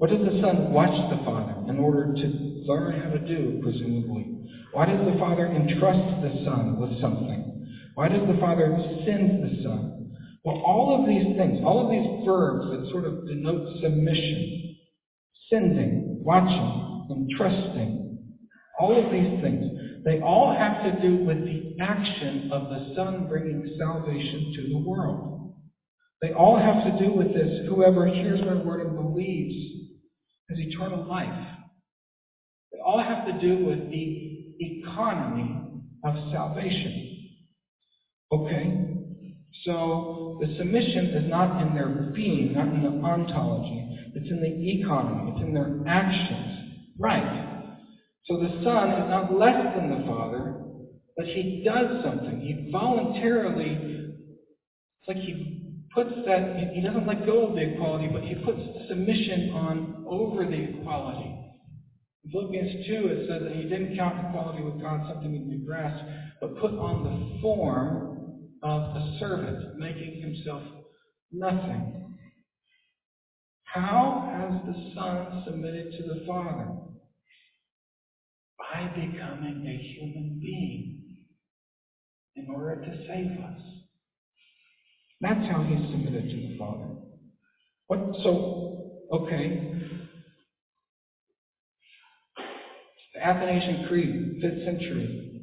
what 0.00 0.08
does 0.08 0.24
the 0.24 0.40
Son 0.40 0.72
watch 0.72 0.96
the 1.12 1.22
Father 1.26 1.68
in 1.68 1.78
order 1.78 2.14
to 2.14 2.26
learn 2.64 3.02
how 3.02 3.10
to 3.10 3.18
do, 3.18 3.60
presumably? 3.62 4.32
Why 4.72 4.86
does 4.86 5.04
the 5.04 5.20
Father 5.20 5.44
entrust 5.44 6.22
the 6.22 6.42
Son 6.42 6.80
with 6.80 6.98
something? 7.02 7.68
Why 7.96 8.08
does 8.08 8.26
the 8.26 8.40
Father 8.40 8.74
send 9.04 9.44
the 9.44 9.62
Son? 9.62 10.10
Well, 10.42 10.56
all 10.64 10.98
of 10.98 11.06
these 11.06 11.36
things, 11.36 11.60
all 11.66 11.84
of 11.84 11.90
these 11.92 12.24
verbs 12.24 12.70
that 12.72 12.90
sort 12.90 13.04
of 13.04 13.28
denote 13.28 13.76
submission, 13.82 14.78
sending, 15.50 16.22
watching, 16.24 17.06
entrusting, 17.10 18.24
all 18.78 18.96
of 18.96 19.12
these 19.12 19.42
things, 19.42 19.68
they 20.06 20.22
all 20.22 20.56
have 20.56 20.82
to 20.82 21.02
do 21.02 21.26
with 21.26 21.44
the 21.44 21.76
action 21.78 22.48
of 22.50 22.70
the 22.70 22.94
Son 22.96 23.28
bringing 23.28 23.76
salvation 23.78 24.54
to 24.56 24.62
the 24.70 24.78
world. 24.78 25.52
They 26.22 26.32
all 26.32 26.56
have 26.56 26.84
to 26.84 27.04
do 27.04 27.12
with 27.12 27.34
this. 27.34 27.68
Whoever 27.68 28.06
hears 28.06 28.40
my 28.40 28.54
word 28.54 28.86
and 28.86 28.96
believes 28.96 29.80
has 30.50 30.58
eternal 30.58 31.08
life. 31.08 31.46
All 32.84 33.02
have 33.02 33.26
to 33.26 33.40
do 33.40 33.64
with 33.64 33.90
the 33.90 34.54
economy 34.58 35.56
of 36.04 36.14
salvation. 36.32 37.28
Okay? 38.32 38.90
So 39.64 40.38
the 40.40 40.56
submission 40.56 41.06
is 41.06 41.30
not 41.30 41.60
in 41.62 41.74
their 41.74 42.12
being, 42.14 42.54
not 42.54 42.68
in 42.68 42.82
the 42.82 43.06
ontology. 43.06 43.86
It's 44.14 44.30
in 44.30 44.40
the 44.40 44.80
economy. 44.80 45.32
It's 45.32 45.42
in 45.42 45.54
their 45.54 45.80
actions. 45.86 46.80
Right. 46.98 47.70
So 48.26 48.36
the 48.36 48.60
Son 48.62 48.90
is 48.90 49.08
not 49.08 49.32
less 49.32 49.74
than 49.76 49.90
the 49.90 50.06
Father, 50.06 50.54
but 51.16 51.26
he 51.26 51.62
does 51.64 52.04
something. 52.04 52.40
He 52.40 52.70
voluntarily, 52.70 54.14
it's 55.00 55.08
like 55.08 55.16
he 55.16 55.59
puts 55.94 56.10
that, 56.26 56.56
he 56.72 56.80
doesn't 56.80 57.06
let 57.06 57.26
go 57.26 57.48
of 57.48 57.54
the 57.56 57.74
equality, 57.74 58.08
but 58.12 58.22
he 58.22 58.34
puts 58.44 58.60
submission 58.88 59.50
on 59.50 60.04
over 60.06 60.44
the 60.44 60.78
equality. 60.78 61.36
In 62.24 62.30
Philippians 62.30 62.86
2, 62.86 63.06
it 63.06 63.28
says 63.28 63.42
that 63.42 63.56
he 63.56 63.64
didn't 63.64 63.96
count 63.96 64.28
equality 64.28 64.62
with 64.62 64.80
God 64.80 65.06
something 65.08 65.32
to 65.32 65.38
be 65.38 65.64
grasped, 65.64 66.08
but 66.40 66.58
put 66.58 66.72
on 66.72 67.04
the 67.04 67.40
form 67.40 68.46
of 68.62 68.82
a 68.96 69.16
servant, 69.18 69.78
making 69.78 70.20
himself 70.20 70.62
nothing. 71.32 72.16
How 73.64 74.28
has 74.32 74.66
the 74.66 74.92
Son 74.94 75.42
submitted 75.46 75.92
to 75.92 76.02
the 76.02 76.24
Father? 76.26 76.68
By 78.58 78.88
becoming 78.94 79.64
a 79.66 79.76
human 79.94 80.38
being. 80.40 81.16
In 82.36 82.48
order 82.50 82.80
to 82.80 83.06
save 83.06 83.44
us. 83.44 83.79
That's 85.20 85.46
how 85.48 85.62
he 85.62 85.76
submitted 85.90 86.30
to 86.30 86.48
the 86.48 86.56
Father. 86.58 86.88
What 87.88 87.98
so 88.22 88.96
okay. 89.12 89.74
The 93.14 93.26
Athanasian 93.26 93.86
Creed, 93.88 94.38
fifth 94.40 94.64
century, 94.64 95.42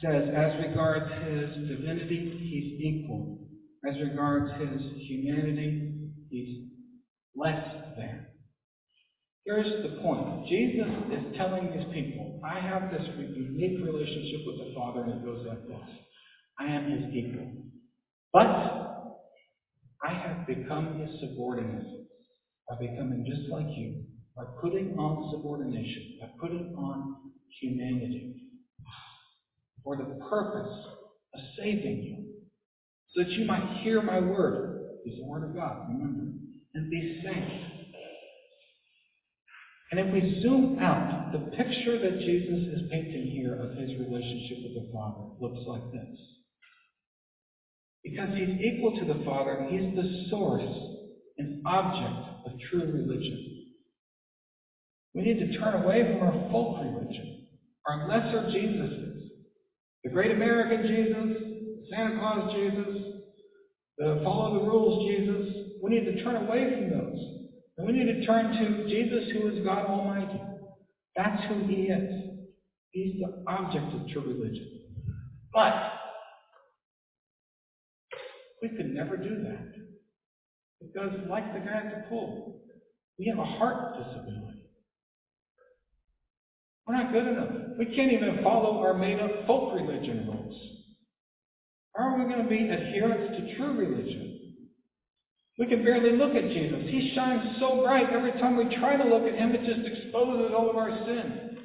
says, 0.00 0.28
as 0.34 0.52
regards 0.60 1.06
his 1.24 1.68
divinity, 1.68 2.38
he's 2.48 2.80
equal. 2.80 3.38
As 3.86 4.00
regards 4.00 4.52
his 4.60 4.80
humanity, 5.08 6.10
he's 6.30 6.68
less 7.34 7.66
than. 7.96 8.26
Here's 9.44 9.82
the 9.82 10.00
point. 10.00 10.46
Jesus 10.46 10.88
is 11.10 11.36
telling 11.36 11.72
these 11.72 11.92
people, 11.92 12.40
I 12.44 12.60
have 12.60 12.92
this 12.92 13.02
unique 13.18 13.84
relationship 13.84 14.40
with 14.46 14.58
the 14.58 14.72
Father, 14.74 15.02
and 15.02 15.14
it 15.14 15.24
goes 15.24 15.44
like 15.46 15.66
this. 15.66 15.96
I 16.60 16.66
am 16.66 16.90
his 16.90 17.12
equal. 17.12 17.71
But 18.32 18.46
I 20.02 20.12
have 20.12 20.46
become 20.46 20.98
his 20.98 21.20
subordinate 21.20 21.86
by 22.68 22.76
becoming 22.78 23.26
just 23.28 23.50
like 23.50 23.66
you, 23.76 24.04
by 24.36 24.44
putting 24.60 24.96
on 24.98 25.30
subordination, 25.30 26.18
by 26.20 26.28
putting 26.40 26.74
on 26.76 27.16
humanity, 27.60 28.34
for 29.84 29.96
the 29.96 30.18
purpose 30.30 30.72
of 31.34 31.40
saving 31.58 32.02
you, 32.02 32.32
so 33.14 33.22
that 33.22 33.30
you 33.32 33.44
might 33.44 33.82
hear 33.82 34.00
my 34.00 34.20
word, 34.20 34.80
is 35.04 35.18
the 35.18 35.24
word 35.24 35.44
of 35.44 35.54
God, 35.54 35.88
remember, 35.88 36.32
and 36.74 36.90
be 36.90 37.22
saved. 37.24 37.68
And 39.90 40.00
if 40.00 40.12
we 40.12 40.40
zoom 40.40 40.78
out, 40.78 41.32
the 41.32 41.54
picture 41.56 41.98
that 42.00 42.18
Jesus 42.20 42.80
is 42.80 42.90
painting 42.90 43.30
here 43.32 43.54
of 43.60 43.76
his 43.76 43.90
relationship 44.00 44.58
with 44.64 44.74
the 44.74 44.90
Father 44.92 45.28
looks 45.38 45.66
like 45.66 45.92
this. 45.92 46.18
Because 48.04 48.30
he's 48.36 48.60
equal 48.60 48.98
to 48.98 49.04
the 49.04 49.24
Father, 49.24 49.66
he's 49.70 49.94
the 49.94 50.26
source 50.30 50.62
and 51.38 51.64
object 51.66 52.46
of 52.46 52.52
true 52.70 52.90
religion. 52.92 53.66
We 55.14 55.22
need 55.22 55.38
to 55.38 55.58
turn 55.58 55.82
away 55.82 56.02
from 56.02 56.26
our 56.26 56.50
folk 56.50 56.78
religion, 56.78 57.46
our 57.86 58.08
lesser 58.08 58.48
Jesuses, 58.48 59.28
the 60.04 60.10
great 60.10 60.32
American 60.32 60.86
Jesus, 60.86 61.88
Santa 61.90 62.18
Claus 62.18 62.52
Jesus, 62.54 63.02
the 63.98 64.20
follow 64.24 64.58
the 64.58 64.66
rules 64.66 65.08
Jesus. 65.08 65.54
We 65.82 65.90
need 65.90 66.04
to 66.04 66.24
turn 66.24 66.36
away 66.36 66.74
from 66.74 66.90
those. 66.90 67.18
And 67.76 67.86
we 67.86 67.92
need 67.92 68.20
to 68.20 68.26
turn 68.26 68.52
to 68.52 68.88
Jesus, 68.88 69.30
who 69.32 69.48
is 69.48 69.64
God 69.64 69.86
Almighty. 69.86 70.40
That's 71.16 71.42
who 71.48 71.66
he 71.66 71.84
is. 71.84 72.22
He's 72.90 73.20
the 73.20 73.44
object 73.50 73.94
of 73.94 74.08
true 74.08 74.22
religion. 74.22 74.68
But 75.52 75.92
we 78.62 78.68
could 78.68 78.94
never 78.94 79.16
do 79.16 79.42
that. 79.42 79.74
Because, 80.80 81.12
like 81.28 81.52
the 81.52 81.60
guy 81.60 81.82
at 81.84 81.90
the 81.94 82.08
pool, 82.08 82.62
we 83.18 83.26
have 83.26 83.38
a 83.38 83.44
heart 83.44 83.98
disability. 83.98 84.58
We're 86.86 86.94
not 86.94 87.12
good 87.12 87.26
enough. 87.26 87.50
We 87.78 87.86
can't 87.86 88.12
even 88.12 88.42
follow 88.42 88.80
our 88.80 88.94
made 88.94 89.20
up 89.20 89.46
folk 89.46 89.74
religion 89.74 90.26
rules. 90.26 90.54
How 91.94 92.04
are 92.04 92.18
we 92.18 92.24
going 92.24 92.42
to 92.42 92.48
be 92.48 92.70
adherents 92.70 93.36
to 93.36 93.56
true 93.56 93.72
religion? 93.74 94.40
We 95.58 95.66
can 95.66 95.84
barely 95.84 96.16
look 96.16 96.34
at 96.34 96.48
Jesus. 96.48 96.88
He 96.88 97.12
shines 97.14 97.58
so 97.60 97.82
bright 97.82 98.08
every 98.10 98.32
time 98.32 98.56
we 98.56 98.74
try 98.76 98.96
to 98.96 99.04
look 99.04 99.24
at 99.24 99.34
him, 99.34 99.54
it 99.54 99.64
just 99.64 99.86
exposes 99.86 100.52
all 100.54 100.70
of 100.70 100.76
our 100.76 100.90
sin. 101.06 101.58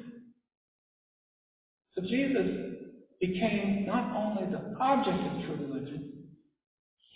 So 1.94 2.02
Jesus 2.02 2.76
became 3.20 3.86
not 3.86 4.14
only 4.14 4.52
the 4.52 4.76
object 4.78 5.18
of 5.18 5.46
true 5.46 5.66
religion, 5.66 5.97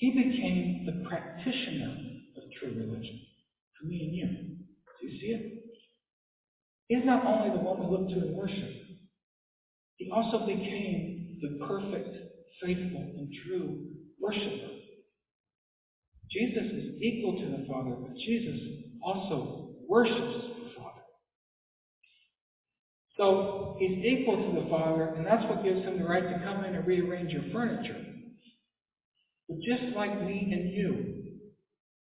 he 0.02 0.10
became 0.10 0.84
the 0.84 1.08
practitioner 1.08 1.96
of 2.36 2.42
true 2.58 2.74
religion 2.74 3.20
for 3.78 3.86
me 3.86 4.02
and 4.02 4.12
you. 4.12 4.56
Do 5.00 5.06
you 5.06 5.20
see 5.20 5.26
it? 5.28 5.64
He's 6.88 7.04
not 7.04 7.24
only 7.24 7.56
the 7.56 7.62
one 7.62 7.78
we 7.78 7.96
look 7.96 8.08
to 8.08 8.26
in 8.26 8.36
worship, 8.36 8.72
he 9.98 10.10
also 10.10 10.44
became 10.44 11.38
the 11.40 11.64
perfect, 11.68 12.16
faithful, 12.60 13.12
and 13.16 13.28
true 13.46 13.78
worshiper. 14.20 14.74
Jesus 16.32 16.64
is 16.64 17.00
equal 17.00 17.38
to 17.38 17.56
the 17.58 17.64
Father, 17.68 17.94
but 18.00 18.16
Jesus 18.16 18.58
also 19.04 19.68
worships 19.88 20.18
the 20.18 20.70
Father. 20.76 21.02
So 23.16 23.76
he's 23.78 24.04
equal 24.04 24.52
to 24.52 24.62
the 24.62 24.68
Father, 24.68 25.14
and 25.14 25.24
that's 25.24 25.48
what 25.48 25.62
gives 25.62 25.84
him 25.84 25.96
the 25.96 26.04
right 26.04 26.28
to 26.28 26.44
come 26.44 26.64
in 26.64 26.74
and 26.74 26.84
rearrange 26.84 27.30
your 27.30 27.44
furniture. 27.52 28.11
But 29.52 29.60
just 29.60 29.94
like 29.94 30.24
me 30.24 30.48
and 30.50 30.72
you, 30.72 31.24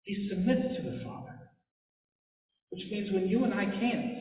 he 0.05 0.29
submits 0.31 0.77
to 0.77 0.83
the 0.83 1.05
Father. 1.05 1.39
Which 2.71 2.83
means 2.91 3.13
when 3.13 3.29
you 3.29 3.45
and 3.45 3.53
I 3.53 3.67
can't, 3.67 4.17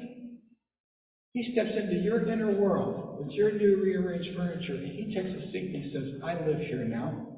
he 1.31 1.53
steps 1.53 1.71
into 1.77 1.95
your 2.03 2.27
inner 2.27 2.59
world 2.59 3.19
with 3.19 3.31
your 3.31 3.51
new 3.51 3.77
rearranged 3.77 4.35
furniture, 4.35 4.75
and 4.75 4.91
he 4.91 5.15
takes 5.15 5.29
a 5.29 5.51
seat 5.51 5.71
and 5.73 5.83
he 5.83 5.93
says, 5.93 6.21
I 6.23 6.33
live 6.45 6.59
here 6.59 6.83
now 6.83 7.37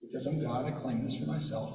because 0.00 0.24
I'm 0.26 0.40
God. 0.40 0.66
I 0.66 0.80
claim 0.80 1.04
this 1.04 1.18
for 1.18 1.26
myself. 1.26 1.70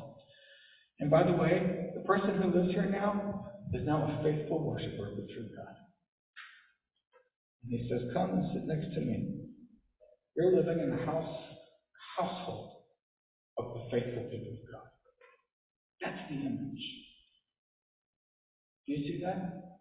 And 1.00 1.12
by 1.12 1.24
the 1.24 1.34
way, 1.34 1.92
the 1.96 2.06
person 2.06 2.42
who 2.42 2.58
lives 2.58 2.72
here 2.74 2.90
now 2.90 3.52
is 3.74 3.86
now 3.86 4.04
a 4.04 4.24
faithful 4.24 4.66
worshiper 4.66 5.10
of 5.10 5.16
the 5.18 5.28
true 5.34 5.50
God. 5.58 5.76
And 7.64 7.80
he 7.80 7.90
says, 7.90 8.02
Come 8.14 8.30
and 8.30 8.46
sit 8.54 8.66
next 8.66 8.94
to 8.94 9.02
me. 9.02 9.42
You're 10.38 10.56
living 10.56 10.80
in 10.80 10.90
the 10.90 11.04
house, 11.04 11.36
household 12.18 12.71
of 13.62 13.74
the 13.76 13.92
faithful 13.92 14.24
people 14.24 14.54
of 14.54 14.72
God. 14.72 14.88
That's 16.02 16.30
the 16.30 16.36
image. 16.36 16.84
Do 18.88 18.94
you 18.94 19.04
see 19.08 19.24
that? 19.24 19.72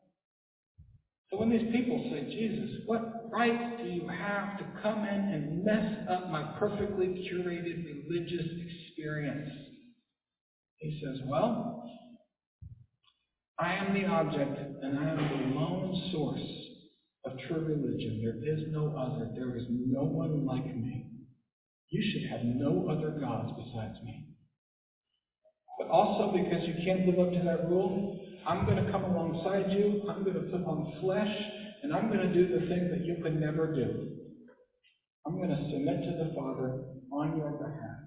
So 1.31 1.39
when 1.39 1.51
these 1.51 1.72
people 1.72 2.11
say, 2.11 2.24
Jesus, 2.24 2.83
what 2.87 3.31
right 3.31 3.78
do 3.83 3.89
you 3.89 4.09
have 4.09 4.59
to 4.59 4.64
come 4.83 5.05
in 5.05 5.14
and 5.14 5.64
mess 5.64 6.09
up 6.11 6.31
my 6.31 6.57
perfectly 6.59 7.28
curated 7.31 7.85
religious 7.87 8.47
experience? 8.66 9.49
He 10.78 11.01
says, 11.05 11.20
Well, 11.26 11.89
I 13.59 13.74
am 13.74 13.95
the 13.95 14.07
object 14.07 14.59
and 14.83 14.99
I 14.99 15.11
am 15.11 15.16
the 15.16 15.55
lone 15.61 16.11
source 16.12 16.41
of 17.26 17.33
true 17.47 17.64
religion. 17.64 18.22
There 18.24 18.55
is 18.55 18.64
no 18.72 18.97
other. 18.97 19.31
There 19.35 19.57
is 19.57 19.64
no 19.68 20.03
one 20.03 20.47
like 20.47 20.64
me. 20.64 21.10
You 21.91 22.03
should 22.03 22.30
have 22.30 22.45
no 22.45 22.88
other 22.88 23.18
gods 23.20 23.53
besides 23.57 23.97
me. 24.05 24.26
But 25.78 25.88
also 25.88 26.32
because 26.32 26.66
you 26.66 26.74
can't 26.84 27.07
live 27.07 27.18
up 27.18 27.32
to 27.32 27.43
that 27.45 27.68
rule, 27.68 28.20
I'm 28.47 28.64
going 28.64 28.84
to 28.84 28.91
come 28.93 29.05
alongside 29.05 29.72
you. 29.72 30.07
I'm 30.09 30.22
going 30.22 30.34
to 30.34 30.51
put 30.51 30.64
on 30.64 30.95
flesh, 31.01 31.36
and 31.82 31.93
I'm 31.93 32.09
going 32.09 32.20
to 32.20 32.32
do 32.32 32.59
the 32.59 32.66
thing 32.68 32.91
that 32.91 33.05
you 33.05 33.22
could 33.22 33.41
never 33.41 33.74
do. 33.74 34.16
I'm 35.26 35.36
going 35.36 35.51
to 35.51 35.70
submit 35.70 36.03
to 36.05 36.24
the 36.24 36.34
Father 36.34 36.84
on 37.12 37.36
your 37.36 37.51
behalf, 37.53 38.01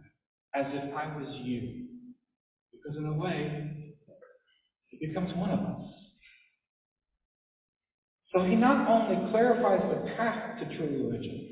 as 0.56 0.66
if 0.74 0.96
I 0.96 1.16
was 1.18 1.28
you. 1.44 1.88
Because 2.72 2.98
in 2.98 3.06
a 3.06 3.14
way, 3.14 3.96
he 4.88 5.08
becomes 5.08 5.36
one 5.36 5.52
of 5.52 5.60
us. 5.60 5.90
So 8.34 8.44
he 8.44 8.56
not 8.56 8.88
only 8.88 9.30
clarifies 9.32 9.82
the 9.90 10.10
path 10.16 10.60
to 10.60 10.78
true 10.78 10.88
religion, 10.88 11.50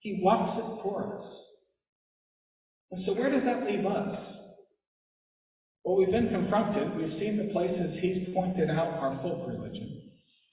he 0.00 0.20
walks 0.22 0.58
it 0.58 0.82
for 0.82 1.18
us. 1.18 1.45
And 2.92 3.04
so 3.04 3.14
where 3.14 3.30
does 3.30 3.44
that 3.44 3.66
leave 3.70 3.84
us? 3.84 4.18
Well, 5.84 5.96
we've 5.96 6.10
been 6.10 6.30
confronted. 6.30 6.96
We've 6.96 7.18
seen 7.18 7.36
the 7.36 7.52
places 7.52 7.98
he's 8.00 8.34
pointed 8.34 8.70
out 8.70 8.88
our 8.88 9.20
folk 9.22 9.46
religion, 9.46 10.00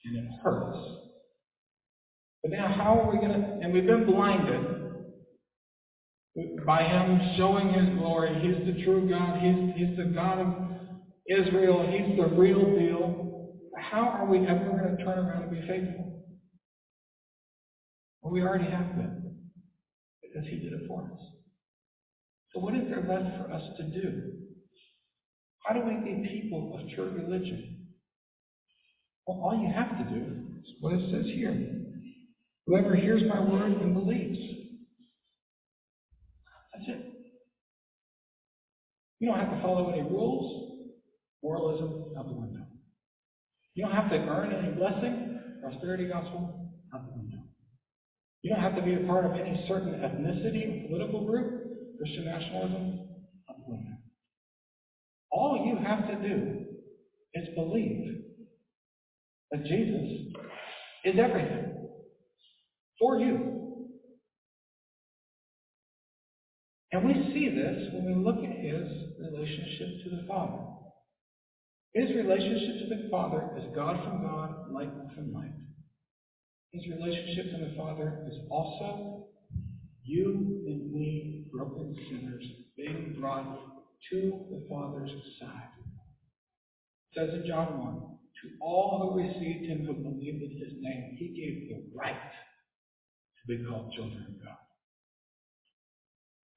and 0.04 0.16
it 0.16 0.30
hurts. 0.42 0.78
But 2.42 2.52
now, 2.52 2.68
how 2.68 3.00
are 3.00 3.10
we 3.10 3.18
going 3.18 3.32
to? 3.32 3.58
And 3.62 3.72
we've 3.72 3.86
been 3.86 4.04
blinded 4.06 4.62
by 6.66 6.82
him 6.82 7.34
showing 7.36 7.72
his 7.72 7.88
glory. 7.96 8.34
He's 8.40 8.66
the 8.66 8.84
true 8.84 9.08
God. 9.08 9.40
He's, 9.40 9.74
he's 9.76 9.96
the 9.96 10.04
God 10.04 10.40
of 10.40 10.48
Israel. 11.26 11.82
He's 11.90 12.16
the 12.16 12.26
real 12.26 12.76
deal. 12.76 13.50
How 13.76 14.02
are 14.02 14.26
we 14.26 14.38
ever 14.46 14.64
going 14.64 14.96
to 14.96 15.04
turn 15.04 15.18
around 15.18 15.42
and 15.44 15.50
be 15.50 15.66
faithful? 15.66 16.22
Well, 18.22 18.32
we 18.32 18.42
already 18.42 18.70
have 18.70 18.94
been, 18.94 19.36
because 20.22 20.48
he 20.48 20.58
did 20.58 20.72
it 20.72 20.86
for 20.88 21.02
us. 21.02 21.33
So, 22.54 22.60
what 22.60 22.74
is 22.76 22.88
there 22.88 23.04
left 23.08 23.36
for 23.36 23.52
us 23.52 23.62
to 23.78 23.82
do? 23.82 24.32
How 25.66 25.74
do 25.74 25.80
we 25.80 25.96
be 25.96 26.28
people 26.40 26.78
of 26.78 26.88
true 26.94 27.10
religion? 27.10 27.88
Well, 29.26 29.40
all 29.42 29.60
you 29.60 29.72
have 29.74 29.98
to 29.98 30.14
do 30.14 30.24
is 30.62 30.74
what 30.80 30.92
it 30.92 31.10
says 31.10 31.26
here. 31.34 31.56
Whoever 32.66 32.94
hears 32.94 33.22
my 33.28 33.40
word 33.40 33.72
and 33.72 33.94
believes. 33.94 34.38
That's 36.72 36.88
it. 36.88 37.06
You 39.18 39.28
don't 39.28 39.38
have 39.38 39.50
to 39.50 39.62
follow 39.62 39.90
any 39.90 40.02
rules. 40.02 40.84
Moralism, 41.42 42.04
out 42.18 42.26
the 42.26 42.34
window. 42.34 42.64
You 43.74 43.84
don't 43.84 43.94
have 43.94 44.10
to 44.10 44.16
earn 44.16 44.52
any 44.52 44.74
blessing. 44.74 45.40
Prosperity 45.60 46.06
gospel, 46.06 46.70
out 46.94 47.06
the 47.06 47.18
window. 47.18 47.38
You 48.42 48.50
don't 48.50 48.60
have 48.60 48.76
to 48.76 48.82
be 48.82 48.94
a 48.94 49.06
part 49.06 49.24
of 49.24 49.32
any 49.32 49.64
certain 49.66 49.94
ethnicity 49.94 50.84
or 50.84 50.88
political 50.88 51.24
group. 51.24 51.63
Christian 52.04 52.26
nationalism. 52.26 53.00
All 55.32 55.64
you 55.66 55.82
have 55.82 56.06
to 56.06 56.28
do 56.28 56.66
is 57.32 57.48
believe 57.54 58.24
that 59.50 59.64
Jesus 59.64 60.34
is 61.06 61.18
everything 61.18 61.88
for 63.00 63.18
you. 63.18 63.80
And 66.92 67.06
we 67.06 67.14
see 67.32 67.48
this 67.48 67.88
when 67.94 68.04
we 68.04 68.22
look 68.22 68.44
at 68.44 68.54
his 68.54 68.86
relationship 69.18 70.04
to 70.04 70.10
the 70.10 70.24
Father. 70.28 70.62
His 71.94 72.10
relationship 72.14 72.86
to 72.86 72.94
the 72.96 73.08
Father 73.10 73.48
is 73.56 73.64
God 73.74 73.96
from 74.04 74.22
God, 74.22 74.70
light 74.70 74.92
from 75.14 75.32
light. 75.32 75.54
His 76.72 76.82
relationship 76.86 77.46
to 77.52 77.66
the 77.66 77.74
Father 77.78 78.26
is 78.30 78.36
also 78.50 79.23
you 80.04 80.62
and 80.66 80.92
me, 80.92 81.46
broken 81.52 81.96
sinners, 82.08 82.44
being 82.76 83.16
brought 83.18 83.58
to 84.10 84.46
the 84.50 84.66
Father's 84.68 85.10
side. 85.40 85.70
It 87.12 87.18
says 87.18 87.30
in 87.34 87.46
John 87.46 87.78
1, 87.78 87.94
to 88.42 88.48
all 88.60 89.12
who 89.12 89.22
received 89.22 89.66
him 89.66 89.86
who 89.86 89.94
believed 89.94 90.42
in 90.42 90.58
his 90.58 90.74
name, 90.80 91.16
he 91.18 91.28
gave 91.28 91.68
the 91.68 91.96
right 91.96 92.30
to 93.40 93.56
be 93.56 93.64
called 93.64 93.92
children 93.94 94.26
of 94.28 94.44
God. 94.44 94.56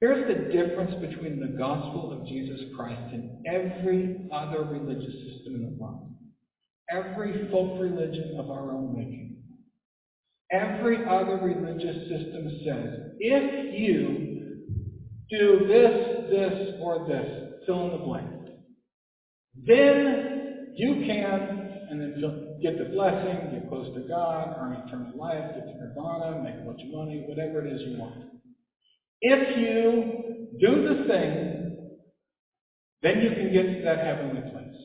Here's 0.02 0.28
the 0.28 0.52
difference 0.52 0.94
between 1.02 1.40
the 1.40 1.58
gospel 1.58 2.12
of 2.12 2.28
Jesus 2.28 2.60
Christ 2.76 3.14
and 3.14 3.46
every 3.48 4.28
other 4.32 4.64
religious 4.64 5.14
system 5.26 5.56
in 5.56 5.62
the 5.64 5.78
world. 5.82 6.14
Every 6.92 7.50
folk 7.52 7.80
religion 7.80 8.38
of 8.40 8.52
our 8.52 8.72
own 8.72 8.96
making. 8.96 9.37
Every 10.52 11.06
other 11.06 11.38
religious 11.38 12.08
system 12.10 12.62
says, 12.64 13.12
if 13.20 13.80
you 13.80 14.54
do 15.30 15.68
this, 15.68 16.30
this, 16.30 16.76
or 16.82 17.06
this, 17.08 17.66
fill 17.66 17.86
in 17.86 17.92
the 18.00 18.06
blank, 18.06 18.30
then 19.66 20.74
you 20.76 21.04
can, 21.06 21.88
and 21.90 22.00
then 22.00 22.60
get 22.62 22.78
the 22.78 22.86
blessing, 22.86 23.52
get 23.52 23.68
close 23.68 23.94
to 23.94 24.08
God, 24.08 24.56
earn 24.58 24.88
eternal 24.88 25.18
life, 25.18 25.56
get 25.56 25.66
to 25.66 25.74
nirvana, 25.74 26.42
make 26.42 26.56
a 26.56 26.66
bunch 26.66 26.82
of 26.82 26.90
money, 26.92 27.26
whatever 27.28 27.66
it 27.66 27.74
is 27.74 27.82
you 27.82 28.00
want. 28.00 28.26
If 29.22 29.58
you 29.58 30.58
do 30.62 30.84
the 30.88 31.08
thing, 31.08 31.78
then 33.02 33.22
you 33.22 33.30
can 33.32 33.52
get 33.52 33.64
to 33.64 33.82
that 33.84 34.00
heavenly 34.00 34.50
place. 34.52 34.76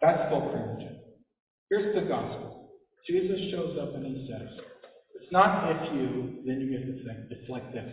That's 0.00 0.30
folk 0.30 0.52
religion. 0.52 0.98
Here's 1.70 1.94
the 1.94 2.02
gospel. 2.08 2.51
Jesus 3.06 3.50
shows 3.50 3.78
up 3.80 3.94
and 3.94 4.06
he 4.06 4.28
says, 4.30 4.48
it's 5.20 5.32
not 5.32 5.70
if 5.70 5.94
you, 5.94 6.42
then 6.46 6.60
you 6.60 6.70
get 6.70 6.86
the 6.86 7.02
thing. 7.04 7.26
It's 7.30 7.48
like 7.48 7.72
this. 7.72 7.92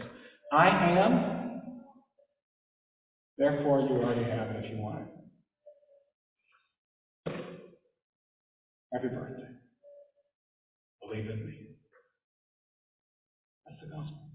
I 0.52 0.68
am, 0.68 1.62
therefore 3.38 3.82
you 3.82 3.96
already 3.96 4.24
have 4.24 4.50
it 4.50 4.66
if 4.66 4.72
you 4.72 4.78
want 4.78 5.00
it. 5.00 5.08
Happy 8.94 9.08
birthday. 9.08 9.50
Believe 11.02 11.30
in 11.30 11.46
me. 11.46 11.68
That's 13.68 13.82
the 13.82 13.88
gospel. 13.96 14.32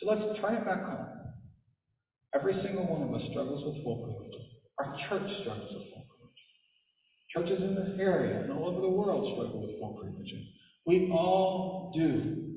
So 0.00 0.10
let's 0.10 0.40
turn 0.40 0.54
it 0.54 0.64
back 0.64 0.82
on. 0.82 1.08
Every 2.34 2.54
single 2.62 2.86
one 2.86 3.02
of 3.08 3.14
us 3.14 3.22
struggles 3.30 3.64
with 3.64 3.84
religion. 3.84 4.44
Our 4.78 4.96
church 5.08 5.30
struggles 5.40 5.72
with 5.72 5.82
religion. 5.82 6.03
Churches 7.34 7.60
in 7.60 7.74
this 7.74 7.98
area 7.98 8.42
and 8.42 8.52
all 8.52 8.68
over 8.68 8.80
the 8.80 8.88
world 8.88 9.34
struggle 9.34 9.62
with 9.62 9.80
folk 9.80 10.00
religion. 10.02 10.46
We 10.86 11.10
all 11.12 11.92
do. 11.94 12.52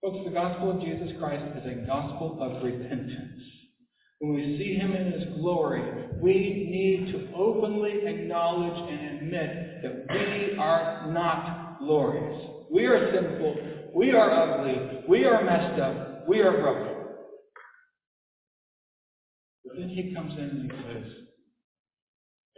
Folks, 0.00 0.24
the 0.24 0.30
gospel 0.30 0.70
of 0.70 0.80
Jesus 0.80 1.10
Christ 1.18 1.44
is 1.58 1.66
a 1.66 1.86
gospel 1.86 2.38
of 2.40 2.62
repentance. 2.62 3.42
When 4.20 4.34
we 4.34 4.56
see 4.58 4.74
him 4.74 4.94
in 4.94 5.12
his 5.12 5.24
glory, 5.40 5.82
we 6.22 6.32
need 6.32 7.12
to 7.12 7.34
openly 7.36 8.06
acknowledge 8.06 8.78
and 8.90 9.20
admit 9.20 9.82
that 9.82 10.06
we 10.10 10.56
are 10.58 11.10
not 11.12 11.78
glorious. 11.80 12.50
We 12.70 12.86
are 12.86 13.12
sinful. 13.12 13.56
We 13.94 14.12
are 14.12 14.30
ugly. 14.30 15.04
We 15.08 15.24
are 15.24 15.44
messed 15.44 15.80
up. 15.80 16.26
We 16.28 16.40
are 16.40 16.60
broken. 16.60 16.94
But 19.64 19.76
then 19.76 19.88
he 19.90 20.14
comes 20.14 20.32
in 20.34 20.40
and 20.40 20.67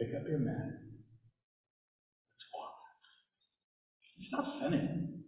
Pick 0.01 0.15
up 0.15 0.27
your 0.27 0.39
mat. 0.39 0.65
Let's 0.65 2.47
walk. 2.57 2.73
It's 4.17 4.31
not 4.31 4.45
sinning. 4.59 5.21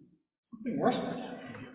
Something 0.50 0.80
worse 0.80 0.96
might 0.96 1.16
happen 1.22 1.62
you. 1.62 1.68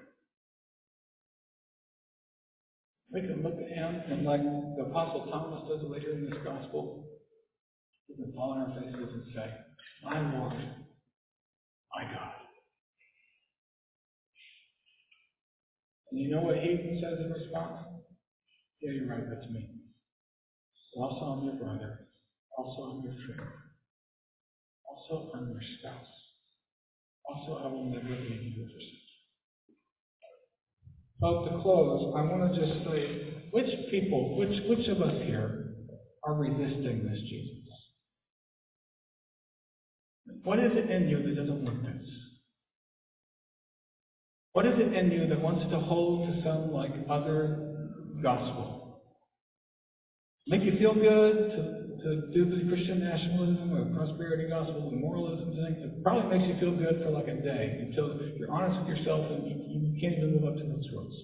We 3.13 3.21
can 3.21 3.41
look 3.41 3.55
at 3.57 3.69
him 3.69 4.01
and 4.11 4.25
like 4.25 4.41
the 4.43 4.83
Apostle 4.83 5.27
Thomas 5.31 5.63
does 5.69 5.89
later 5.89 6.11
in 6.11 6.25
this 6.29 6.39
gospel, 6.43 7.05
we 8.09 8.15
can 8.15 8.33
fall 8.33 8.51
on 8.51 8.59
our 8.59 8.81
faces 8.81 9.13
and 9.13 9.23
say, 9.33 9.49
My 10.03 10.19
Lord, 10.37 10.53
my 10.53 12.03
God. 12.03 12.33
And 16.11 16.19
you 16.19 16.29
know 16.31 16.41
what 16.41 16.57
he 16.57 16.99
says 17.01 17.17
in 17.17 17.31
response? 17.31 17.87
Yeah, 18.81 18.91
you're 18.91 19.07
right, 19.07 19.23
that's 19.29 19.49
me. 19.49 19.69
Also 20.97 21.25
I'm 21.25 21.45
your 21.45 21.55
brother. 21.55 22.08
Also 22.57 22.81
I'm 22.83 23.03
your 23.03 23.13
friend. 23.25 23.49
Also 24.87 25.31
I'm 25.33 25.49
your 25.51 25.61
spouse. 25.79 26.07
Also 27.25 27.63
I 27.63 27.67
will 27.67 27.85
never 27.85 28.09
leave 28.09 28.41
you 28.43 28.63
or 28.63 28.67
forsake 28.67 28.93
you. 31.21 31.49
To 31.49 31.61
close, 31.61 32.13
I 32.15 32.21
want 32.21 32.53
to 32.53 32.59
just 32.59 32.85
say, 32.85 33.33
which 33.51 33.67
people, 33.91 34.37
which, 34.37 34.57
which 34.69 34.87
of 34.87 35.01
us 35.01 35.13
here 35.25 35.73
are 36.23 36.33
resisting 36.33 37.05
this 37.09 37.19
Jesus? 37.21 37.55
What 40.43 40.59
is 40.59 40.71
it 40.75 40.89
in 40.89 41.09
you 41.09 41.23
that 41.23 41.35
doesn't 41.35 41.63
want 41.63 41.83
this? 41.83 42.07
What 44.53 44.65
is 44.65 44.73
it 44.77 44.93
in 44.93 45.11
you 45.11 45.27
that 45.27 45.41
wants 45.41 45.69
to 45.69 45.79
hold 45.79 46.27
to 46.27 46.41
some 46.43 46.71
like 46.71 46.91
other 47.09 47.75
gospel? 48.21 49.01
Make 50.47 50.63
you 50.63 50.77
feel 50.79 50.93
good 50.95 51.35
to, 51.51 51.78
to 52.03 52.31
do 52.33 52.45
the 52.45 52.69
Christian 52.69 52.99
nationalism 52.99 53.73
or 53.73 53.85
prosperity 53.95 54.49
gospel, 54.49 54.89
the 54.89 54.97
moralism 54.97 55.55
thing. 55.55 55.83
It 55.83 56.03
probably 56.03 56.37
makes 56.37 56.47
you 56.47 56.59
feel 56.59 56.77
good 56.77 57.03
for 57.03 57.11
like 57.11 57.27
a 57.27 57.41
day 57.41 57.77
until 57.87 58.19
you're 58.37 58.51
honest 58.51 58.79
with 58.81 58.97
yourself 58.97 59.25
and 59.31 59.47
you, 59.47 59.55
you 59.79 60.01
can't 60.01 60.17
even 60.17 60.35
live 60.35 60.53
up 60.53 60.57
to 60.57 60.63
those 60.63 60.87
rules. 60.93 61.15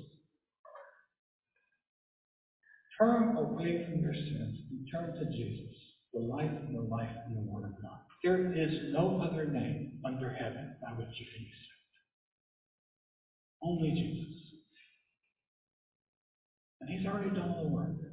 Turn 3.00 3.36
away 3.38 3.86
from 3.90 4.02
your 4.02 4.14
sins 4.14 4.58
and 4.70 4.88
turn 4.92 5.14
to 5.20 5.26
Jesus, 5.26 5.76
the 6.14 6.20
life 6.22 6.52
and 6.52 6.76
the 6.76 6.82
life 6.82 7.12
and 7.28 7.36
the 7.36 7.52
Word 7.52 7.66
of 7.66 7.82
God. 7.82 8.00
There 8.24 8.54
is 8.54 8.94
no 8.94 9.22
other 9.22 9.46
name 9.46 10.00
under 10.06 10.32
heaven 10.32 10.76
by 10.82 10.92
which 10.92 11.10
you 11.20 11.26
can 11.34 11.44
be 11.44 11.52
saved. 11.52 11.84
Only 13.64 13.92
Jesus. 13.92 14.34
And 16.82 16.90
He's 16.90 17.06
already 17.08 17.32
done 17.32 17.50
all 17.50 17.64
the 17.66 17.76
work. 17.76 18.05